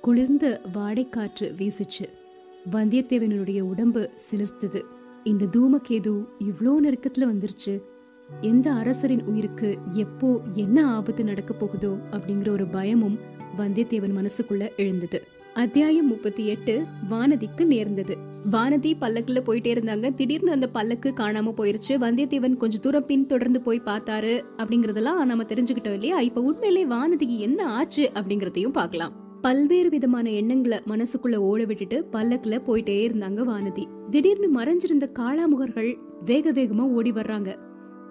குளிர்ந்த 0.00 0.60
வாடைக்காற்று 0.72 1.54
வீசுச்சு. 1.56 2.06
வந்தியத்தேவனுடைய 2.72 3.60
உடம்பு 3.60 4.10
சிலிர்த்தது. 4.30 4.82
இந்த 5.24 5.46
தூமகேது 5.56 6.26
இவ்ளோ 6.38 6.76
நெருக்கத்துல 6.82 7.18
வந்துருச்சு. 7.18 7.82
எந்த 8.40 8.72
அரசரின் 8.72 9.24
உயிருக்கு 9.24 9.78
எப்போ 9.92 10.40
என்ன 10.54 10.86
ஆபத்து 10.86 11.24
நடக்க 11.24 11.54
போகுதோ 11.54 11.98
அப்படிங்கிற 12.10 12.48
ஒரு 12.48 12.66
பயமும் 12.66 13.18
வந்தியத்தேவன் 13.58 14.16
மனசுக்குள்ள 14.16 14.68
எழுந்தது. 14.76 15.22
அத்தியாயம் 15.54 16.06
முப்பத்தி 16.06 16.46
எட்டு 16.46 16.84
வானதிக்கு 17.10 17.66
நேர்ந்தது. 17.66 18.29
வானதி 18.52 18.92
பல்லக்குல 19.00 19.40
போயிட்டே 19.40 19.72
இருந்தாங்க. 19.74 20.14
திடீர்னு 20.14 20.52
அந்த 20.52 20.68
பல்லக்கு 20.68 21.12
காணாம 21.16 21.52
போயிருச்சு. 21.56 21.88
வந்தியத்தேவன் 21.88 22.56
கொஞ்சம் 22.56 22.80
தூரம் 22.80 23.06
பின் 23.06 23.26
தொடர்ந்து 23.26 23.60
போய் 23.60 23.82
பார்த்தாரு 23.84 24.42
அப்படிங்கறதெல்லாம் 24.56 25.24
நம்ம 25.24 25.42
தெரிஞ்சுக்கிட்டோம் 25.42 25.92
இல்லையா? 25.92 26.20
இப்ப 26.20 26.40
உண்மையிலே 26.40 26.86
வானதிக்கு 26.86 27.38
என்ன 27.38 27.66
ஆச்சு 27.66 28.10
அப்படிங்கறதையும் 28.14 28.68
பார்க்கலாம். 28.68 29.12
பல்வேறு 29.40 29.88
விதமான 29.88 30.30
எண்ணங்களை 30.30 30.78
மனசுக்குள்ள 30.88 31.36
ஓட 31.36 31.64
விட்டுட்டு 31.64 32.08
பல்லக்குல 32.12 32.60
போயிட்டே 32.66 33.08
இருந்தாங்க 33.08 33.52
வானதி. 33.52 33.84
திடீர்னு 34.10 34.60
மறைஞ்சிருந்த 34.60 35.10
காளாமுகர்கள் 35.18 35.96
வேக 36.24 36.52
வேகமா 36.52 36.80
ஓடி 36.80 37.12
வர்றாங்க. 37.12 37.56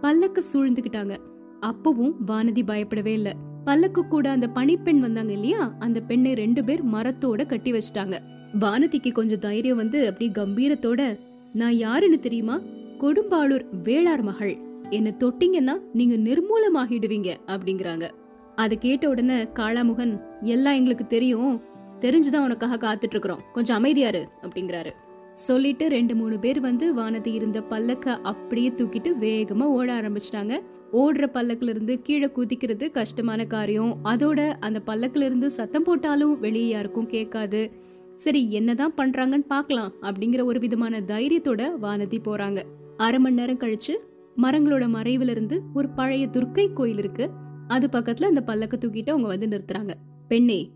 பல்லக்க 0.01 0.41
சூழ்ந்துகிட்டாங்க. 0.53 1.17
அப்பவும் 1.61 2.13
வானதி 2.27 2.65
பயப்படவே 2.65 3.13
இல்ல. 3.13 3.33
பல்லக்கு 3.63 4.07
கூட 4.07 4.29
அந்த 4.29 4.47
பணிப்பெண் 4.47 4.99
வந்தாங்க 4.99 5.31
இல்லையா? 5.31 5.75
அந்த 5.79 5.99
பெண்ணை 5.99 6.33
ரெண்டு 6.33 6.63
பேர் 6.63 6.85
மரத்தோட 6.85 7.45
கட்டி 7.45 7.71
வச்சிட்டாங்க. 7.71 8.17
வானதிக்கு 8.59 9.11
கொஞ்சம் 9.11 9.39
தைரியம் 9.39 9.77
வந்து 9.77 10.07
அப்படி 10.07 10.31
கம்பீரத்தோட 10.31 11.17
நான் 11.53 11.73
யாருன்னு 11.73 12.19
தெரியுமா? 12.19 12.59
கொடும்பாளூர் 12.99 13.65
வேளார் 13.83 14.21
மகள். 14.21 14.57
என்ன 14.89 15.15
தொட்டிங்கன்னா 15.19 15.81
நீங்க 15.93 16.15
நிர்மூலமாகிடுவீங்க 16.15 17.33
அப்படிங்கிறாங்க. 17.47 18.09
அதை 18.55 18.77
கேட்ட 18.77 19.09
உடனே 19.09 19.43
காளாமுகன் 19.43 20.21
எல்லாம் 20.41 20.73
எங்களுக்கு 20.73 21.07
தெரியும். 21.07 21.61
தெரிஞ்சுதான் 21.99 22.43
உனக்காக 22.43 22.77
காத்துட்டு 22.77 23.07
இருக்கிறோம் 23.09 23.41
கொஞ்சம் 23.53 23.83
அமைதியாரு 23.83 24.25
அப்படிங்கிறாரு. 24.41 24.89
சொல்லிட்டு 25.33 25.87
ரெண்டு 25.87 26.15
மூணு 26.15 26.39
பேர் 26.39 26.59
வந்து 26.59 26.95
வானதி 26.95 27.33
இருந்த 27.33 27.63
பல்லக்க 27.69 28.07
அப்படியே 28.23 28.69
தூக்கிட்டு 28.69 29.13
வேகமா 29.19 29.63
ஓட 29.63 30.01
ஆரம்பிச்சிட்டாங்க. 30.01 30.59
ஓடுற 30.91 31.27
பல்லக்குல 31.33 31.69
இருந்து 31.69 32.01
கீழே 32.01 32.25
குதிக்கிறது 32.25 32.91
கஷ்டமான 32.91 33.45
காரியம். 33.45 33.97
அதோட 34.03 34.53
அந்த 34.59 34.81
பல்லக்குல 34.85 35.21
இருந்து 35.21 35.51
சத்தம் 35.51 35.83
போட்டாலும் 35.83 36.39
வெளியே 36.39 36.67
யாருக்கும் 36.67 37.07
கேட்காது. 37.07 37.87
சரி 38.19 38.51
என்னதான் 38.51 38.93
பண்றாங்கன்னு 38.93 39.45
பார்க்கலாம் 39.47 39.93
அப்படிங்கிற 40.01 40.43
ஒரு 40.43 40.59
விதமான 40.59 40.99
தைரியத்தோட 40.99 41.71
வானதி 41.81 42.17
போறாங்க. 42.25 42.63
அரை 42.97 43.19
மணி 43.19 43.35
நேரம் 43.35 43.59
கழிச்சு 43.59 43.97
மரங்களோட 44.37 44.85
மறைவுல 44.97 45.29
இருந்து 45.29 45.61
ஒரு 45.73 45.89
பழைய 45.89 46.27
துர்க்கை 46.27 46.73
கோயில் 46.73 46.97
இருக்கு. 46.97 47.29
அது 47.67 47.89
பக்கத்துல 47.91 48.23
அந்த 48.23 48.43
பல்லக்க 48.45 48.73
தூக்கிட்டு 48.79 49.09
அவங்க 49.09 49.27
வந்து 49.27 49.47
நிறுத்துறாங்க. 49.47 49.93
பெண்ணே 50.27 50.69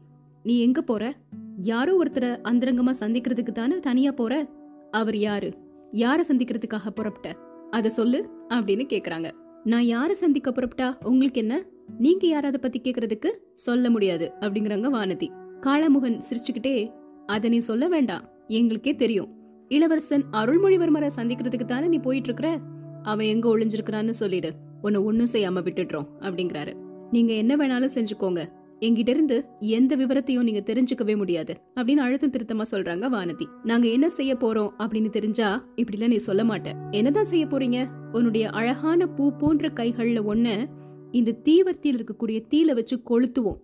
நீ 0.44 0.60
எங்க 0.60 0.82
போற? 0.82 1.16
யாரோ 1.58 2.04
ஒருத்தரை 2.04 2.40
அந்தரங்கமா 2.44 2.94
சந்திக்கிறதுக்கு 3.00 3.52
தானே 3.52 3.80
தனியா 3.80 4.12
போற? 4.12 4.50
அவர் 4.92 5.18
யாரு? 5.18 5.54
யார 5.92 6.22
சந்திக்கிறதுக்காக 6.28 6.90
புறப்பட்ட? 6.96 7.36
அத 7.70 7.90
சொல்லு 7.90 8.30
அப்படின்னு 8.50 8.86
கேக்குறாங்க. 8.90 9.32
நான் 9.64 9.84
யார 9.84 10.12
சந்திக்க 10.12 10.52
புறப்பட்டா? 10.52 11.06
உங்களுக்கு 11.06 11.40
என்ன? 11.40 11.66
நீங்க 11.98 12.28
யார 12.28 12.44
அத 12.44 12.58
பத்தி 12.58 12.82
கேக்குறதுக்கு? 12.82 13.28
சொல்ல 13.54 13.90
முடியாது 13.90 14.32
அப்படிங்கறாங்க 14.40 14.88
வானதி. 14.94 15.28
காளமுகன் 15.62 16.22
சிரிச்சுக்கிட்டே 16.30 17.02
அத 17.26 17.50
நீ 17.50 17.60
சொல்ல 17.60 17.88
வேண்டாம். 17.88 18.30
எங்களுக்கே 18.48 18.96
தெரியும். 18.96 19.36
இளவரசன் 19.68 20.24
அருள்மொழிவர்மரை 20.32 21.10
சந்திக்கிறதுக்கு 21.16 21.66
தானே 21.66 21.88
நீ 21.88 21.98
போயிட்டு 21.98 22.30
இருக்கிற 22.30 22.60
அவன் 23.04 23.26
எங்க 23.26 23.58
ஒளிஞ்சிருக்கிறான்னு 23.58 24.10
சொல்லிடு. 24.10 24.52
உன்னை 24.82 25.02
ஒன்னும் 25.02 25.28
செய்யாம 25.32 25.62
விட்டுடுறோம் 25.62 26.08
அப்படிங்கிறாரு. 26.20 26.74
நீங்க 27.12 27.34
என்ன 27.34 27.56
வேணாலும் 27.56 27.90
செஞ்சுக்கோங்க. 27.96 28.46
என்கிட்ட 28.80 29.10
இருந்து 29.10 29.46
எந்த 29.60 29.96
விவரத்தையும் 29.96 30.44
நீங்க 30.44 30.74
தெரிஞ்சுக்கவே 30.74 31.18
முடியாது 31.18 31.56
அப்படின்னு 31.76 31.96
அழுத்தம் 31.96 32.32
திருத்தமா 32.32 32.62
சொல்றாங்க 32.72 33.08
வானதி. 33.10 33.46
நாங்க 33.64 33.88
என்ன 33.88 34.10
செய்ய 34.10 34.36
போறோம் 34.36 34.70
அப்படின்னு 34.78 35.10
தெரிஞ்சா 35.10 35.66
இப்படிலாம் 35.76 36.08
நீ 36.08 36.18
சொல்ல 36.18 36.44
மாட்ட. 36.44 36.72
என்னதான் 36.92 37.24
செய்ய 37.24 37.46
போறீங்க? 37.46 37.88
உன்னுடைய 38.12 38.50
அழகான 38.50 39.08
பூ 39.08 39.32
போன்ற 39.32 39.68
கைகள்ல 39.68 40.22
ஒன்ன 40.28 40.66
இந்த 41.12 41.36
தீவர்த்தியில் 41.44 42.00
இருக்கக்கூடிய 42.00 42.44
தீல 42.50 42.74
வச்சு 42.74 43.02
கொளுத்துவோம். 43.10 43.58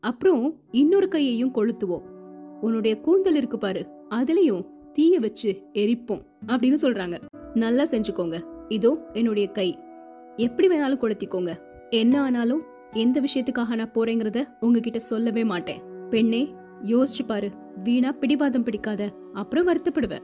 அப்புறம் 0.00 0.60
இன்னொரு 0.70 1.08
கையையும் 1.08 1.54
கொளுத்துவோம். 1.54 2.02
உன்னுடைய 2.60 3.00
கூந்தல் 3.00 3.34
இருக்கு 3.34 3.58
பாரு 3.58 3.86
அதுலயும் 4.10 4.66
தீய 4.92 5.18
வச்சு 5.18 5.62
எரிப்போம் 5.72 6.22
அப்படின்னு 6.46 6.76
சொல்றாங்க. 6.82 7.18
நல்லா 7.54 7.84
செஞ்சுக்கோங்க. 7.84 8.42
இதோ 8.68 9.10
என்னுடைய 9.12 9.48
கை. 9.48 9.78
எப்படி 10.36 10.68
வேணாலும் 10.68 11.00
கொளுத்திக்கோங்க. 11.00 11.56
என்ன 11.90 12.22
ஆனாலும் 12.22 12.62
எந்த 12.92 13.20
விஷயத்துக்காக 13.20 13.74
நான் 13.74 13.90
போறேங்கிறத 13.90 14.48
உங்ககிட்ட 14.60 14.98
சொல்லவே 14.98 15.44
மாட்டேன். 15.44 15.80
பெண்ணே 16.10 16.54
யோசிச்சு 16.82 17.24
பாரு. 17.26 17.50
வீணா 17.82 18.12
பிடிவாதம் 18.12 18.62
பிடிக்காத. 18.62 19.12
அப்புறம் 19.32 19.68
வருத்தப்படுவ. 19.68 20.18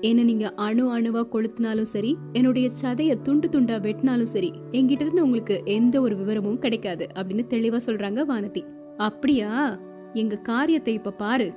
என்ன 0.00 0.22
நீங்க 0.22 0.52
அணு 0.56 0.98
அணுவா 0.98 1.26
கொளுத்தினாலும் 1.32 1.82
சரி 1.82 2.16
என்னுடைய 2.32 2.70
சதைய 2.82 3.22
துண்டு 3.22 3.48
துண்டா 3.48 3.76
வெட்டினாலும் 3.80 4.32
சரி 4.34 4.52
என்கிட்ட 4.70 5.00
இருந்து 5.00 5.22
உங்களுக்கு 5.22 5.62
எந்த 5.64 6.00
ஒரு 6.00 6.16
விவரமும் 6.16 6.58
கிடைக்காது 6.58 7.06
அப்படின்னு 7.14 7.44
தெளிவா 7.48 7.80
சொல்றாங்க 7.86 8.24
வானதி. 8.28 8.62
அப்படியா? 8.96 9.80
எங்க 10.12 10.36
காரியத்தை 10.36 10.94
இப்ப 10.94 11.10
பாரு. 11.10 11.54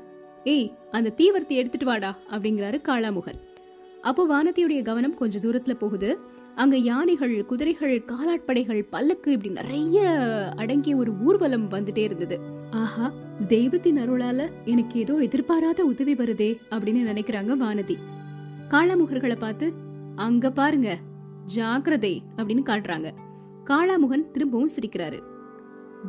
ஏய் 0.47 0.71
அந்த 0.91 1.13
தீவர்த்தி 1.17 1.47
எடுத்துட்டு 1.47 1.85
வாடா 1.85 2.17
அப்படிங்கிறாரு 2.29 2.81
காளாமுகன். 2.83 3.39
அப்போ 4.01 4.23
வானதியுடைய 4.27 4.81
கவனம் 4.81 5.13
கொஞ்ச 5.13 5.39
தூரத்துல 5.39 5.73
போகுது. 5.73 6.17
அங்க 6.55 6.77
யானைகள் 6.77 7.45
குதிரைகள் 7.45 8.05
காலாட்படைகள் 8.05 8.87
பல்லக்கு 8.89 9.31
இப்படி 9.31 9.53
நிறைய 9.53 10.11
அடங்கிய 10.55 10.95
ஒரு 10.95 11.11
ஊர்வலம் 11.21 11.69
வந்துட்டே 11.69 11.97
இருந்தது. 11.97 12.39
ஆஹா 12.71 13.11
தெய்வத்தின் 13.47 13.97
அருளால 13.97 14.49
எனக்கு 14.65 14.99
ஏதோ 14.99 15.13
எதிர்பாராத 15.13 15.85
உதவி 15.85 16.13
வருதே 16.13 16.57
அப்படின்னு 16.69 17.09
நினைக்கிறாங்க 17.11 17.53
வானதி. 17.63 17.95
காளாமுகர்களை 18.69 19.35
பார்த்து 19.35 19.73
அங்க 20.15 20.51
பாருங்க 20.51 20.97
ஜாக்கிரதை 21.45 22.21
அப்படின்னு 22.35 22.61
காட்டுறாங்க. 22.65 23.11
காளாமுகன் 23.65 24.31
திரும்பவும் 24.31 24.69
சிரிக்கிறாரு. 24.75 25.19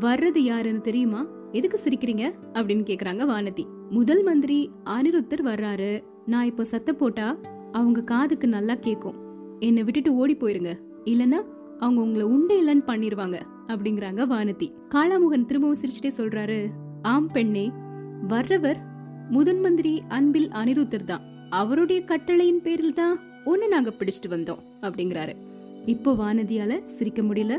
வர்றது 0.01 0.39
யாருன்னு 0.39 0.81
தெரியுமா? 0.81 1.27
எதுக்கு 1.53 1.81
சிரிக்கிறீங்க? 1.85 2.35
அப்படின்னு 2.53 2.85
கேக்குறாங்க 2.91 3.25
வானதி. 3.35 3.65
முதல் 3.91 4.23
மந்திரி 4.23 4.71
அனிருத்தர் 4.85 5.43
வர்றாரு. 5.45 6.05
நான் 6.27 6.45
இப்போ 6.45 6.65
சத்த 6.71 6.91
போட்டா 6.93 7.37
அவங்க 7.73 8.01
காதுக்கு 8.03 8.49
நல்லா 8.49 8.75
கேக்கும். 8.75 9.15
என்னை 9.59 9.85
விட்டுட்டு 9.85 10.15
ஓடி 10.15 10.35
போயிருங்க. 10.35 10.73
இல்லனா 11.05 11.39
அவங்க 11.79 12.01
உங்களை 12.01 12.27
உண்டே 12.27 12.57
இல்லைன்னு 12.63 12.85
பண்ணிருவாங்க 12.87 13.39
அப்படிங்கிறாங்க 13.67 14.25
வானதி. 14.33 14.69
காளாமுகன் 14.95 15.45
திரும்பவும் 15.45 15.81
சிரிச்சுட்டே 15.83 16.11
சொல்றாரு 16.17 16.69
ஆம் 17.03 17.31
பெண்ணே 17.31 17.71
வர்றவர் 18.27 18.81
முதன் 19.31 19.61
மந்திரி 19.61 20.03
அன்பில் 20.09 20.49
அனிருத்தர் 20.49 21.05
தான். 21.05 21.25
அவருடைய 21.51 22.05
கட்டளையின் 22.05 22.63
பேரில் 22.63 22.95
தான் 22.95 23.17
ஒன்னு 23.45 23.69
நாங்க 23.69 23.93
பிடிச்சிட்டு 23.99 24.29
வந்தோம் 24.29 24.63
அப்படிங்கிறாரு. 24.81 25.35
இப்போ 25.87 26.13
வானதியால 26.13 26.85
சிரிக்க 26.85 27.23
முடியல. 27.23 27.57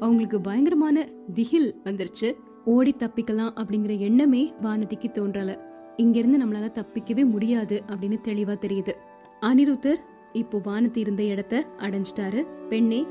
அவங்களுக்கு 0.00 0.40
பயங்கரமான 0.40 1.08
திகில் 1.34 1.74
வந்துருச்சு. 1.84 2.30
ஓடி 2.64 2.94
தப்பிக்கலாம் 2.98 3.52
அப்படிங்கிற 3.60 3.98
எண்ணமே 3.98 4.52
வானதிக்கு 4.62 5.08
தோன்றல. 5.18 5.70
இங்கிருந்து 5.96 6.38
நம்மளால 6.38 6.72
தப்பிக்கவே 6.72 7.24
முடியாது 7.24 7.82
அப்படின்னு 7.86 8.18
தெளிவா 8.24 8.54
தெரியுது. 8.58 8.92
அனிருத்தர் 9.40 10.00
இப்போ 10.32 10.60
வானத்து 10.62 11.00
இருந்த 11.00 11.22
இடத்த 11.22 11.66
அடைஞ்சிட்டாரு. 11.76 12.46
பெண்ணே 12.68 13.06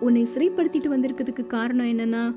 உன்னை 0.00 0.26
சிறைப்படுத்திட்டு 0.34 0.88
வந்திருக்கிறதுக்கு 0.88 1.46
காரணம் 1.46 1.86
என்னன்னா 1.86 2.36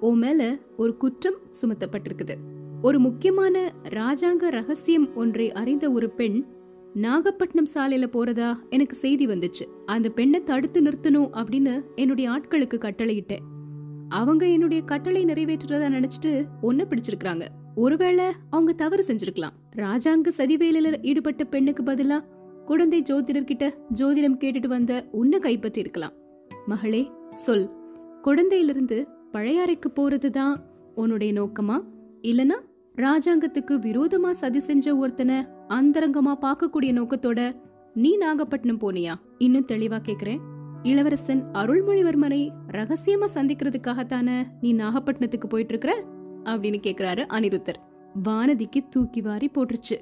உன் 0.00 0.18
மேல 0.18 0.58
ஒரு 0.76 0.96
குற்றம் 0.96 1.34
சுமத்தப்பட்டிருக்குது. 1.62 2.34
ஒரு 2.82 2.98
முக்கியமான 2.98 3.72
ராஜாங்க 3.88 4.48
ரகசியம் 4.50 5.14
ஒன்றை 5.14 5.52
அறிந்த 5.52 5.92
ஒரு 5.92 6.10
பெண் 6.10 6.44
நாகப்பட்டினம் 6.94 7.68
சாலையில 7.74 8.04
போறதா 8.06 8.54
எனக்கு 8.70 8.96
செய்தி 8.96 9.26
வந்துச்சு. 9.26 9.64
அந்த 9.86 10.08
பெண்ணை 10.08 10.42
தடுத்து 10.42 10.82
நிறுத்தணும் 10.82 11.28
அப்படின்னு 11.32 11.84
என்னுடைய 11.94 12.30
ஆட்களுக்கு 12.30 12.78
கட்டளையிட்டேன். 12.78 13.44
அவங்க 14.08 14.46
என்னுடைய 14.46 14.82
கட்டளை 14.82 15.24
நிறைவேற்றுறதா 15.24 15.88
நினைச்சிட்டு 15.88 16.44
ஒன்ன 16.62 16.84
பிடிச்சிருக்கிறாங்க. 16.84 17.46
ஒருவேளை 17.74 18.24
அவங்க 18.50 18.72
தவறு 18.72 19.04
செஞ்சிருக்கலாம். 19.06 19.56
ராஜாங்க 19.76 20.30
சதிவேலையில 20.36 21.02
ஈடுபட்ட 21.02 21.44
பெண்ணுக்கு 21.44 21.82
பதிலா 21.82 22.24
குழந்தை 22.66 23.02
ஜோதிடர்கிட்ட 23.02 23.74
ஜோதிடம் 23.94 24.36
கேட்டுட்டு 24.36 24.66
வந்த 24.66 25.08
உன்னை 25.12 25.38
கைப்பற்றி 25.38 25.80
இருக்கலாம் 25.80 26.12
மகளே 26.66 27.10
சொல். 27.34 27.70
குழந்தையிலிருந்து 28.22 29.08
பழையாறைக்கு 29.32 29.88
போறதுதான் 29.96 30.56
உன்னுடைய 30.94 31.32
நோக்கமா? 31.32 31.84
இல்லனா 32.22 32.58
ராஜாங்கத்துக்கு 32.96 33.70
விரோதமா 33.70 34.30
சதி 34.30 34.58
செஞ்ச 34.58 34.96
ஒருத்தனை 34.96 35.46
அந்தரங்கமா 35.68 36.34
பார்க்கக்கூடிய 36.40 36.92
நோக்கத்தோட 36.92 37.56
நீ 37.94 38.16
நாகப்பட்டினம் 38.16 38.80
போனியா? 38.80 39.14
இன்னும் 39.38 39.66
தெளிவா 39.66 39.98
கேக்குறேன். 40.04 40.38
இளவரசன் 40.82 41.44
அருள்மொழிவர்மனை 41.52 42.48
ரகசியமா 42.72 43.26
சந்திக்கிறதுக்காகத்தானே 43.34 44.46
நீ 44.60 44.74
நாகப்பட்டினத்துக்கு 44.74 45.46
போயிட்டு 45.48 45.74
இருக்கிற 45.74 46.04
அப்படின்னு 46.44 46.78
கேக்குறாரு 46.82 47.24
அனிருத்தர். 47.28 47.74
வானதிக்கு 48.24 48.88
தூக்கி 48.90 49.20
வாரி 49.20 49.50
போட்டுருச்சு. 49.54 49.98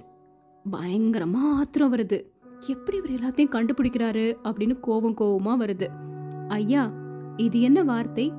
பயங்கரமா 0.72 1.40
ஆத்திரம் 1.54 1.96
வருது. 1.96 2.22
எப்படி 2.66 2.96
இவர் 2.96 3.10
எல்லாத்தையும் 3.10 3.52
கண்டுபிடிக்கிறாரு 3.52 4.36
அப்படின்னு 4.44 4.76
கோவம் 4.86 5.14
கோவமா 5.20 5.54
வருது. 5.60 5.86
ஐயா 6.48 6.92
இது 7.36 7.60
என்ன 7.60 7.82
வார்த்தை? 7.82 8.32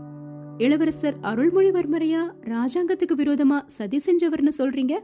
இளவரசர் 0.57 1.17
அருள்மொழிவர்மரையா 1.21 2.21
ராஜாங்கத்துக்கு 2.41 3.13
விரோதமா 3.15 3.61
சதி 3.65 3.99
செஞ்சவர்னு 4.05 4.51
சொல்றீங்க? 4.57 4.99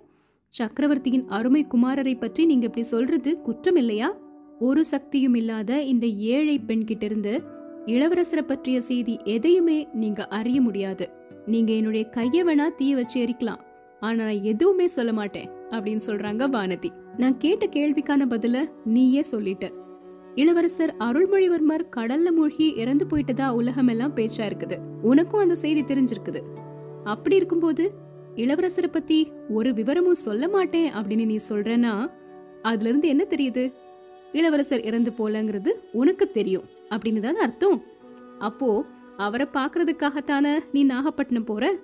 சக்கரவர்த்தியின் 0.49 1.27
அருமை 1.27 1.65
குமாரரை 1.65 2.19
பற்றி 2.19 2.45
நீங்க 2.45 2.65
இப்படி 2.65 2.86
சொல்றது 2.86 3.41
குற்றம் 3.41 3.75
இல்லையா? 3.75 4.17
ஒரு 4.60 4.86
சக்தியும் 4.86 5.33
இல்லாத 5.33 5.81
இந்த 5.81 6.05
ஏழை 6.07 6.60
பெண் 6.60 6.83
கிட்ட 6.83 7.05
இருந்து 7.05 7.43
இளவரசரை 7.86 8.41
பற்றிய 8.41 8.81
செய்தி 8.81 9.17
எதையுமே 9.23 9.88
நீங்க 9.93 10.27
அறிய 10.27 10.62
முடியாது. 10.62 11.16
நீங்க 11.47 11.71
என்னுடைய 11.73 12.07
கைய 12.12 12.45
வேணா 12.47 12.75
தீய 12.75 12.95
வச்சு 12.95 13.25
எரிக்கலாம். 13.25 13.60
ஆனா 13.99 14.23
நான் 14.23 14.43
எதுவுமே 14.43 14.88
சொல்ல 14.88 15.13
மாட்டேன் 15.13 15.49
அப்படின்னு 15.69 16.01
சொல்றாங்க 16.05 16.43
வானதி. 16.47 16.89
நான் 17.17 17.38
கேட்ட 17.38 17.65
கேள்விக்கான 17.65 18.25
பதில 18.29 18.69
நீயே 18.86 19.23
சொல்லிட்ட. 19.31 19.69
இளவரசர் 20.36 20.95
அருள்மொழிவர்மர் 20.99 21.86
கடல்ல 21.95 22.31
மூழ்கி 22.31 22.73
இறந்து 22.73 23.05
போயிட்டதா 23.05 23.49
உலகம் 23.49 23.88
எல்லாம் 23.88 24.15
பேச்சா 24.15 24.43
இருக்குது. 24.43 24.77
உனக்கும் 25.01 25.39
அந்த 25.39 25.55
செய்தி 25.55 25.81
தெரிஞ்சிருக்குது. 25.81 26.41
அப்படி 27.03 27.36
இருக்கும்போது 27.36 27.91
இளவரசரை 28.36 28.88
பத்தி 28.91 29.31
ஒரு 29.49 29.73
விவரமும் 29.73 30.23
சொல்ல 30.27 30.47
மாட்டேன் 30.47 30.91
அப்படின்னு 30.93 31.25
நீ 31.25 31.38
சொல்றனா 31.49 32.12
அதுல 32.62 32.89
இருந்து 32.89 33.07
என்ன 33.07 33.25
தெரியுது? 33.29 33.73
இளவரசர் 34.31 34.81
இறந்து 34.81 35.13
போலங்கிறது 35.17 35.69
உனக்கு 35.91 36.31
தெரியும் 36.31 36.63
அப்படின்னு 36.89 37.19
தானே 37.19 37.39
அர்த்தம். 37.39 37.83
அப்போ 38.39 38.86
அவரை 39.17 39.47
பாக்குறதுக்காகத்தானே 39.53 40.60
நீ 40.71 40.84
நாகப்பட்டினம் 40.84 41.43
போற? 41.43 41.75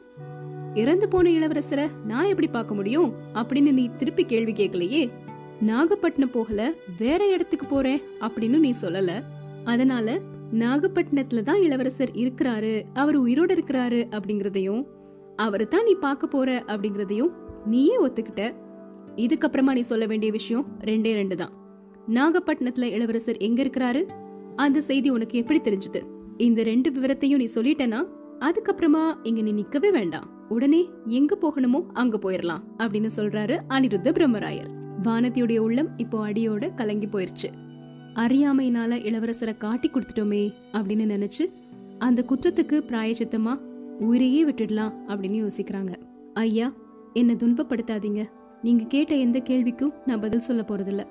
இறந்து 0.74 1.08
போன 1.08 1.30
இளவரசரை 1.30 1.90
நான் 2.06 2.26
எப்படி 2.26 2.48
பார்க்க 2.48 2.74
முடியும்? 2.74 3.14
அப்படின்னு 3.34 3.72
நீ 3.72 3.90
திருப்பி 3.98 4.24
கேள்வி 4.26 4.52
கேட்கலையே. 4.52 5.12
நாகப்பட்டினம் 5.60 6.32
போகல 6.32 6.74
வேற 6.98 7.28
இடத்துக்கு 7.28 7.66
போறேன் 7.66 8.02
அப்படின்னு 8.20 8.60
நீ 8.60 8.74
சொல்லல. 8.82 9.24
அதனால 9.66 10.20
நாகப்பட்டினத்துல 10.52 11.42
தான் 11.42 11.62
இளவரசர் 11.62 12.10
இருக்கிறாரு 12.10 12.82
அவர் 12.94 13.22
உயிரோட 13.22 13.60
இருக்கிறாரு 13.60 14.08
அப்படிங்கறதையும் 14.10 14.86
அவரை 15.36 15.68
தான் 15.68 15.84
நீ 15.84 15.94
பார்க்க 15.94 16.28
போற 16.28 16.64
அப்படிங்கறதையும் 16.68 17.32
நீயே 17.66 18.00
ஒத்துக்கிட்ட. 18.00 18.54
இதுக்கப்புறமா 19.16 19.72
நீ 19.72 19.82
சொல்ல 19.82 20.06
வேண்டிய 20.06 20.32
விஷயம் 20.32 20.66
ரெண்டே 20.80 21.14
ரெண்டு 21.14 21.36
தான் 21.36 21.52
நாகப்பட்டினத்துல 22.08 22.84
இளவரசர் 22.84 23.38
எங்க 23.38 23.64
இருக்கிறாரு? 23.64 24.08
அந்த 24.56 24.82
செய்தி 24.82 25.10
உனக்கு 25.10 25.38
எப்படி 25.38 25.60
தெரிஞ்சது? 25.64 26.13
இந்த 26.38 26.64
ரெண்டு 26.64 26.92
விவரத்தையும் 26.92 27.36
நீ 27.36 27.48
சொல்லிட்டனா 27.56 28.04
அதுக்கப்புறமா 28.40 29.16
இங்க 29.24 29.42
நீ 29.42 29.54
நிக்கவே 29.54 29.92
வேண்டாம். 29.92 30.30
உடனே 30.50 30.90
எங்க 31.06 31.38
போகணுமோ 31.42 31.86
அங்க 31.94 32.18
போயிடலாம் 32.18 32.64
அப்படின்னு 32.78 33.10
சொல்றாரு 33.16 33.60
அனிருத்த 33.70 34.12
பிரம்மராயர். 34.12 34.70
வானதியுடைய 35.04 35.58
உள்ளம் 35.58 35.90
இப்போ 35.98 36.28
அடியோட 36.28 36.74
கலங்கி 36.76 37.06
போயிருச்சு. 37.06 37.50
அறியாமையினால 38.14 38.98
இளவரசரை 39.10 39.58
காட்டி 39.58 39.90
கொடுத்துட்டோமே 39.90 40.54
அப்படின்னு 40.72 41.06
நினைச்சு 41.16 41.54
அந்த 41.98 42.26
குற்றத்துக்கு 42.30 42.78
பிராயச்சித்தமா 42.88 43.60
உயிரையே 44.00 44.46
விட்டுடலாம் 44.46 44.94
அப்படின்னு 45.08 45.48
யோசிக்கிறாங்க. 45.48 45.94
ஐயா 46.34 46.74
என்னை 47.14 47.36
துன்பப்படுத்தாதீங்க. 47.36 48.30
நீங்க 48.62 48.84
கேட்ட 48.84 49.16
எந்த 49.16 49.40
கேள்விக்கும் 49.40 49.94
நான் 50.06 50.20
பதில் 50.20 50.40
சொல்ல 50.40 50.66
போறதில்ல. 50.68 51.06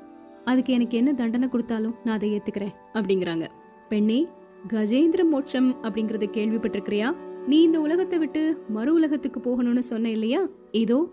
அதுக்கு 0.44 0.72
எனக்கு 0.72 0.96
என்ன 0.96 1.12
தண்டனை 1.12 1.48
கொடுத்தாலும் 1.48 1.94
நான் 2.04 2.16
அதை 2.16 2.30
ஏத்துக்கிறேன் 2.32 2.72
அப்படிங்கிறாங்க. 2.94 3.46
பெண்ணே 3.88 4.26
கஜேந்திர 4.68 5.24
மோட்சம் 5.24 5.82
அப்படிங்கறத 5.82 6.26
கேள்விப்பட்டிருக்கிறியா? 6.32 7.16
நீ 7.46 7.62
இந்த 7.62 7.80
உலகத்தை 7.80 8.18
விட்டு 8.18 8.62
மறு 8.68 8.94
உலகத்துக்கு 8.94 9.40
போகணும்னு 9.40 9.78
சொன்ன 9.78 10.10
இல்லையா? 10.10 10.48
இதோ 10.70 11.10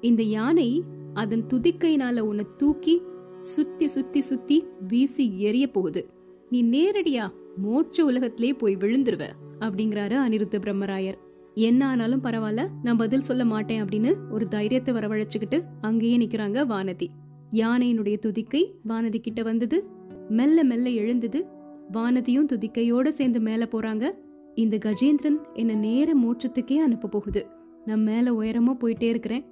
இந்த 0.00 0.22
யானை 0.22 0.82
அதன் 1.14 1.44
துதிக்கையினால 1.54 2.18
உன்னை 2.20 2.46
தூக்கி 2.56 3.02
சுத்தி 3.40 3.88
சுத்தி 3.88 4.20
சுத்தி 4.20 4.66
வீசி 4.88 5.38
எரிய 5.38 5.70
போகுது. 5.70 6.10
நீ 6.50 6.64
நேரடியா 6.64 7.28
மோட்ச 7.62 8.00
உலகத்திலே 8.00 8.52
போய் 8.52 8.76
விழுந்துருவ 8.76 9.26
அப்படிங்கிறாரு 9.60 10.16
அனிருத்த 10.26 10.58
பிரம்மராயர். 10.58 11.18
என்ன 11.54 11.86
ஆனாலும் 11.86 12.24
பரவாயில்ல 12.24 12.68
நான் 12.82 12.96
பதில் 12.96 13.20
சொல்ல 13.20 13.44
மாட்டேன் 13.44 13.84
அப்படின்னு 13.84 14.16
ஒரு 14.30 14.48
தைரியத்தை 14.48 14.94
வரவழைச்சுக்கிட்டு 14.94 15.62
அங்கேயே 15.80 16.18
நிக்கிறாங்க 16.18 16.58
வானதி. 16.66 17.06
யானையினுடைய 17.52 18.16
துதிக்கை 18.26 18.74
வானதி 18.88 19.18
கிட்ட 19.18 19.42
வந்தது. 19.42 19.84
மெல்ல 20.28 20.64
மெல்ல 20.64 20.88
எழுந்தது. 20.88 21.46
வானதியும் 21.92 22.46
துதிக்கையோட 22.52 23.08
சேர்ந்து 23.08 23.40
மேல 23.40 23.68
போறாங்க. 23.72 24.10
இந்த 24.54 24.78
கஜேந்திரன் 24.84 25.36
என்ன 25.52 25.74
நேர 25.74 26.14
மோட்சத்துக்கே 26.14 26.76
அனுப்ப 26.76 27.08
போகுது. 27.08 27.46
நான் 27.84 28.02
மேல 28.02 28.32
உயரமா 28.32 28.76
போயிட்டே 28.80 29.02
இருக்கிறேன். 29.02 29.44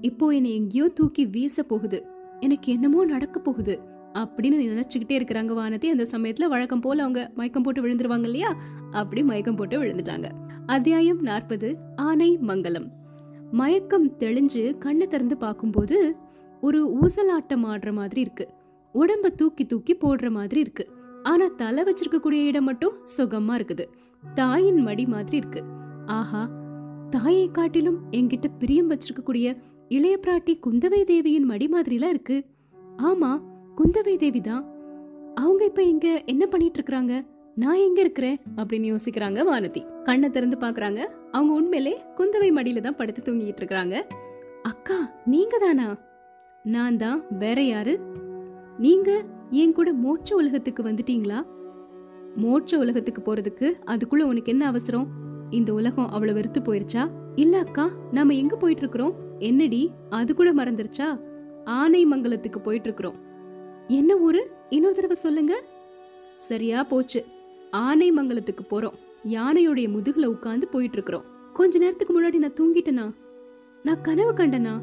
இப்போ 0.00 0.28
என்னை 0.28 0.54
எங்கேயோ 0.54 0.88
தூக்கி 0.88 1.26
வீச 1.26 1.62
போகுது. 1.62 2.06
எனக்கு 2.40 2.72
என்னமோ 2.72 3.04
நடக்க 3.04 3.40
போகுது. 3.40 3.80
அப்படின்னு 4.14 4.82
நினைச்சுக்கிட்டே 4.82 5.18
இருக்கிறாங்க 5.18 5.52
வானதி 5.52 5.86
அந்த 5.86 6.06
சமயத்துல 6.10 6.48
வழக்கம் 6.48 6.80
போல 6.80 7.02
அவங்க 7.02 7.30
மயக்கம் 7.34 7.62
போட்டு 7.62 7.82
விழுந்துருவாங்க 7.82 8.22
இல்லையா? 8.22 8.56
அப்படி 8.90 9.22
மயக்கம் 9.22 9.56
போட்டு 9.56 9.82
விழுந்துட்டாங்க. 9.82 10.24
அத்தியாயம் 10.66 11.20
நாற்பது 11.20 11.76
ஆனை 11.96 12.36
மங்கலம். 12.36 12.90
மயக்கம் 13.52 14.10
தெளிஞ்சு 14.10 14.78
கண்ணை 14.78 15.06
திறந்து 15.06 15.36
பார்க்கும்போது 15.36 16.16
ஒரு 16.60 16.98
ஊசலாட்டம் 17.02 17.64
ஆடுற 17.64 17.92
மாதிரி 17.92 18.20
இருக்கு. 18.20 18.48
உடம்ப 18.94 19.26
தூக்கி 19.34 19.66
தூக்கி 19.66 19.96
போடுற 19.96 20.30
மாதிரி 20.30 20.60
இருக்கு. 20.60 20.88
ஆனா 21.22 21.46
தலை 21.56 21.82
வச்சிருக்கக்கூடிய 21.84 22.40
இடம் 22.44 22.64
மட்டும் 22.64 22.94
சுகமா 23.16 23.54
இருக்குது. 23.58 23.84
தாயின் 24.34 24.80
மடி 24.82 25.06
மாதிரி 25.06 25.36
இருக்கு. 25.36 25.62
ஆஹா 26.06 26.50
தாயை 27.10 27.50
காட்டிலும் 27.50 27.98
என்கிட்ட 28.10 28.46
பிரியம் 28.58 28.90
வச்சிருக்கக்கூடிய 28.90 29.56
இளைய 29.88 30.18
பிராட்டி 30.26 30.58
குந்தவை 30.66 31.04
தேவியின் 31.04 31.44
மடி 31.44 31.68
மாதிரிலாம் 31.68 32.08
இருக்கு. 32.08 32.46
ஆமா 32.98 33.30
குந்தவை 33.78 34.16
தேவி 34.16 34.40
தான். 34.40 34.64
அவங்க 35.34 35.64
இப்ப 35.64 35.82
இங்க 35.82 36.22
என்ன 36.26 36.46
பண்ணிட்டு 36.46 36.78
இருக்காங்க 36.78 37.24
நான் 37.54 37.74
எங்க 37.74 38.00
இருக்கிறேன்? 38.00 38.40
அப்படின்னு 38.56 38.90
யோசிக்கிறாங்க 38.92 39.40
வானதி. 39.50 40.02
கண்ணை 40.02 40.30
திறந்து 40.30 40.56
பாக்குறாங்க. 40.60 41.00
அவங்க 41.30 41.52
உண்மையிலே 41.54 42.00
குந்தவை 42.16 42.50
மடியில 42.58 42.80
தான் 42.80 42.96
படுத்து 42.96 43.22
தூங்கிட்டு 43.26 43.62
இருக்கிறாங்க. 43.62 43.96
அக்கா 44.62 44.98
நீங்க 45.24 45.58
தானா 45.58 45.96
நான் 46.62 46.96
தான் 46.96 47.24
வேற 47.38 47.62
யாரு? 47.62 48.00
நீங்க 48.78 49.10
என் 49.52 49.72
கூட 49.72 49.92
மோட்ச 49.92 50.32
உலகத்துக்கு 50.32 50.82
வந்துட்டீங்களா? 50.82 51.38
மோட்ச 52.36 52.76
உலகத்துக்கு 52.76 53.20
போறதுக்கு 53.24 53.66
அதுக்குள்ள 53.86 54.22
உனக்கு 54.22 54.52
என்ன 54.52 54.66
அவசரம்? 54.66 55.08
இந்த 55.50 55.74
உலகம் 55.74 56.10
அவ்வளவு 56.10 56.38
வெறுத்து 56.38 56.60
போயிருச்சா? 56.60 57.02
இல்ல 57.34 57.58
அக்கா 57.58 57.90
நாம 58.10 58.34
எங்க 58.34 58.56
போயிட்டு 58.56 58.82
இருக்கிறோம் 58.82 59.14
என்னடி 59.38 59.90
அது 60.10 60.34
கூட 60.34 60.54
மறந்துருச்சா? 60.54 61.08
ஆனைமங்கலத்துக்கு 61.64 62.58
போயிட்டு 62.62 62.88
இருக்கிறோம் 62.88 63.18
என்ன 63.88 64.16
ஊரு? 64.16 64.50
இன்னொரு 64.70 64.94
தடவை 64.94 65.16
சொல்லுங்க. 65.16 65.62
சரியா 66.38 66.82
போச்சு. 66.82 67.24
ஆனை 67.70 68.12
மங்கலத்துக்கு 68.12 68.64
போறோம். 68.70 68.96
யானையுடைய 69.24 69.86
முதுகுல 69.96 70.24
உட்கார்ந்து 70.24 70.68
போயிட்டு 70.68 70.96
இருக்கிறோம் 70.96 71.24
கொஞ்ச 71.52 71.78
நேரத்துக்கு 71.78 72.14
முன்னாடி 72.14 72.34
நான் 72.34 72.58
தூங்கிட்டேனா? 72.60 73.06
நான் 73.82 74.00
கனவு 74.00 74.32
கண்டனா? 74.32 74.74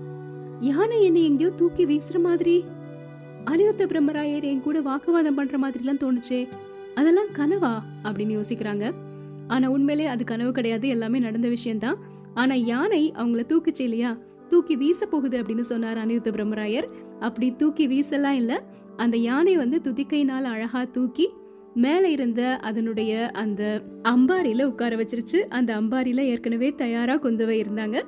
யானை 0.60 1.04
என்னை 1.04 1.24
எங்கேயோ 1.24 1.50
தூக்கி 1.50 1.86
வீசுற 1.86 2.20
மாதிரி? 2.20 2.66
அனிருத்த 3.50 3.82
பிரம்மராயர் 3.82 4.44
என் 4.44 4.62
கூட 4.62 4.82
வாக்குவாதம் 4.82 5.36
பண்ற 5.36 5.58
மாதிரி 5.58 5.84
எல்லாம் 5.86 5.98
தோணுச்சே. 5.98 6.48
அதெல்லாம் 6.96 7.28
கனவா? 7.36 7.80
அப்படின்னு 8.04 8.42
யோசிக்கிறாங்க. 8.42 8.92
ஆனா 9.48 9.70
உண்மையிலே 9.70 10.08
அது 10.08 10.24
கனவு 10.24 10.52
கிடையாது. 10.52 10.88
எல்லாமே 10.88 11.20
நடந்த 11.20 11.50
விஷயம்தான். 11.50 11.98
ஆனா 12.34 12.54
யானை 12.54 13.12
அவங்கள 13.16 13.46
தூக்குச்சு 13.48 13.82
இல்லையா? 13.82 14.18
தூக்கி 14.48 14.76
வீச 14.76 15.06
போகுது 15.06 15.42
அப்படின்னு 15.42 15.60
சொன்னார் 15.60 15.98
அனிருத்த 15.98 16.34
பிரம்மராயர். 16.34 16.88
அப்படி 17.20 17.56
தூக்கி 17.56 17.88
வீசலாம் 17.88 18.30
இல்ல. 18.30 18.64
அந்த 18.98 19.18
யானை 19.18 19.58
வந்து 19.58 19.82
துதிக்கையினால 19.84 20.42
அழகா 20.42 20.84
தூக்கி 20.84 21.30
மேல 21.74 22.10
இருந்த 22.10 22.58
அதனுடைய 22.58 23.30
அந்த 23.34 23.84
அம்பாரியில 24.04 24.64
உட்கார 24.64 24.96
வச்சிருச்சு. 24.96 25.36
அந்த 25.36 25.82
அம்பாரியில 25.82 26.18
ஏற்கனவே 26.18 26.72
தயாரா 26.72 27.16
குந்தவை 27.16 27.66
இருந்தாங்க. 27.66 28.04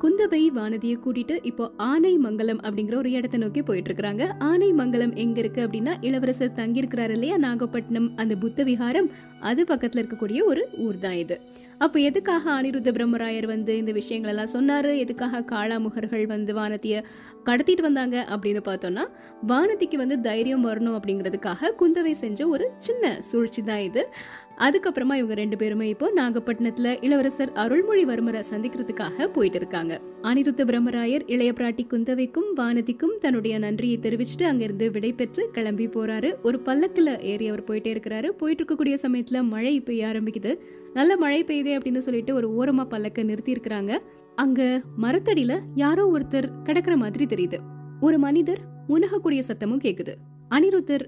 குந்தவை 0.00 0.40
வானதியை 0.54 0.96
கூட்டிட்டு 1.04 1.38
இப்போ 1.42 1.70
ஆனை 1.76 2.18
மங்கலம் 2.18 2.60
அப்படிங்கிற 2.62 2.94
ஒரு 2.94 3.10
இடத்தை 3.10 3.40
நோக்கி 3.40 3.62
போயிட்டு 3.62 3.90
இருக்காங்க 3.90 4.34
ஆனை 4.38 4.72
மங்கலம் 4.72 5.14
எங்க 5.14 5.40
இருக்கு 5.40 5.66
அப்படின்னா 5.66 5.92
இளவரசர் 6.00 6.52
தங்கி 6.52 6.80
இருக்கிறாரு 6.82 7.10
இல்லையா 7.10 7.36
நாகப்பட்டினம் 7.36 8.16
அந்த 8.16 8.36
புத்த 8.36 8.64
விஹாரம் 8.64 9.10
அது 9.40 9.64
பக்கத்துல 9.64 10.02
இருக்கக்கூடிய 10.02 10.44
ஒரு 10.44 10.68
ஊர் 10.78 10.98
தான் 10.98 11.12
இது. 11.12 11.40
அப்போ 11.78 12.00
எதுக்காக 12.00 12.50
அனிருத்த 12.50 12.90
பிரம்மராயர் 12.92 13.46
வந்து 13.46 13.76
இந்த 13.76 13.92
விஷயங்கள் 13.92 14.30
எல்லாம் 14.30 14.52
சொன்னாரு? 14.52 14.98
எதுக்காக 14.98 15.40
காளாமுகர்கள் 15.40 16.26
வந்து 16.26 16.54
வானதிய 16.54 17.04
கடத்திட்டு 17.44 17.80
வந்தாங்க 17.80 18.26
அப்படின்னு 18.30 18.60
பார்த்தோம்னா 18.64 19.04
வானதிக்கு 19.46 19.96
வந்து 19.96 20.20
தைரியம் 20.20 20.66
வரணும் 20.66 20.96
அப்படிங்கிறதுக்காக 20.98 21.72
குந்தவை 21.80 22.12
செஞ்ச 22.12 22.48
ஒரு 22.48 22.70
சின்ன 22.78 23.20
சூழ்ச்சி 23.20 23.62
தான் 23.62 23.78
இது. 23.78 24.08
அதுக்கப்புறமா 24.58 25.14
இவங்க 25.14 25.34
ரெண்டு 25.34 25.56
பேருமே 25.56 25.88
இப்போ 25.88 26.12
நாகப்பட்டினத்துல 26.16 27.04
இளவரசர் 27.04 27.52
அருள்மொழிவர்மரை 27.52 28.42
சந்திக்கிறதுக்காக 28.50 29.26
போயிட்டு 29.26 29.56
இருக்காங்க 29.56 30.00
அனிருத்த 30.22 30.62
பிரம்மராயர் 30.64 31.22
இளைய 31.26 31.52
பிராட்டி 31.52 31.80
குந்தவைக்கும் 31.88 32.48
வானதிக்கும் 32.56 33.18
தன்னுடைய 33.20 33.58
நன்றியை 33.58 33.98
தெரிவிச்சுட்டு 33.98 34.42
அங்கிருந்து 34.42 34.90
விடை 34.90 35.12
பெற்று 35.12 35.50
கிளம்பி 35.52 35.88
போறாரு. 35.88 36.34
ஒரு 36.42 36.60
பல்லக்குல 36.64 37.20
ஏறி 37.20 37.48
அவர் 37.48 37.64
போயிட்டே 37.64 37.94
இருக்கிறாரு. 37.96 38.28
போயிட்டு 38.28 38.64
இருக்கக்கூடிய 38.64 38.98
சமயத்துல 39.02 39.44
மழை 39.44 39.80
பெய்ய 39.80 40.06
ஆரம்பிக்குது. 40.06 40.58
நல்ல 40.92 41.16
மழை 41.16 41.44
பெய்யுதே 41.44 41.78
அப்படின்னு 41.78 41.98
சொல்லிட்டு 41.98 42.34
ஒரு 42.34 42.48
ஓரமா 42.50 42.86
பல்லக்க 42.90 43.24
நிறுத்தி 43.24 43.52
இருக்கிறாங்க 43.52 43.98
அங்க 44.34 44.82
மரத்தடியில 45.02 45.58
யாரோ 45.74 46.10
ஒருத்தர் 46.12 46.48
கிடக்குற 46.64 46.96
மாதிரி 46.96 47.24
தெரியுது. 47.34 47.58
ஒரு 48.00 48.18
மனிதர் 48.18 48.58
உணகக்கூடிய 48.86 49.42
சத்தமும் 49.46 49.84
கேக்குது. 49.84 50.14
அனிருத்தர் 50.50 51.04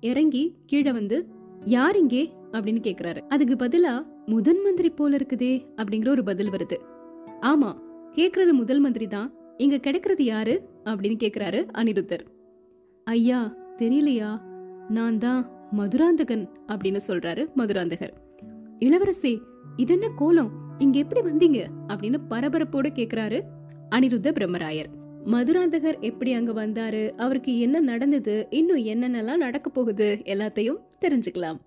இறங்கி 0.00 0.56
கீழே 0.66 0.92
வந்து 0.92 1.33
யார் 1.64 1.98
இங்கே? 1.98 2.32
அப்படின்னு 2.50 2.82
கேக்குறாரு. 2.82 3.18
அதுக்கு 3.28 3.64
பதிலா 3.64 4.06
முதன் 4.26 4.62
மந்திரி 4.62 4.90
போல 4.90 5.16
இருக்குதே 5.16 5.66
அப்படிங்கிற 5.76 6.08
ஒரு 6.08 6.22
பதில் 6.22 6.50
வருது. 6.50 6.76
ஆமா 7.42 7.78
கேக்குறது 8.14 8.52
முதல் 8.52 8.78
மந்திரி 8.78 9.06
தான். 9.06 9.34
இங்க 9.56 9.78
கிடைக்கிறது 9.78 10.24
யாரு? 10.24 10.68
அப்படின்னு 10.84 11.16
கேக்குறாரு 11.24 11.66
அனிருத்தர். 11.74 12.20
ஐயா 13.04 13.54
தெரியலையா? 13.76 14.40
நான் 14.88 15.18
தான் 15.18 15.46
மதுராந்தகன் 15.70 16.48
அப்படின்னு 16.66 17.00
சொல்றாரு 17.08 17.46
மதுராந்தகர். 17.56 18.12
இளவரசே 18.78 19.38
இது 19.76 19.92
என்ன 19.92 20.08
கோலம்? 20.16 20.50
இங்க 20.78 20.98
எப்படி 20.98 21.20
வந்தீங்க? 21.20 21.64
அப்படின்னு 21.88 22.18
பரபரப்போட 22.30 22.86
கேக்குறாரு 22.94 23.40
அனிருத்த 23.94 24.30
பிரம்மராயர். 24.30 24.86
மதுராந்தகர் 25.26 26.00
எப்படி 26.00 26.32
அங்க 26.32 26.66
வந்தாரு? 26.66 27.10
அவருக்கு 27.10 27.58
என்ன 27.58 27.80
நடந்தது? 27.80 28.46
இன்னும் 28.50 28.78
என்னென்னலாம் 28.78 29.36
நடக்க 29.36 29.70
போகுது? 29.70 30.18
எல்லாத்தையும் 30.24 30.76
தெரிஞ்சுக்கலாம். 31.04 31.60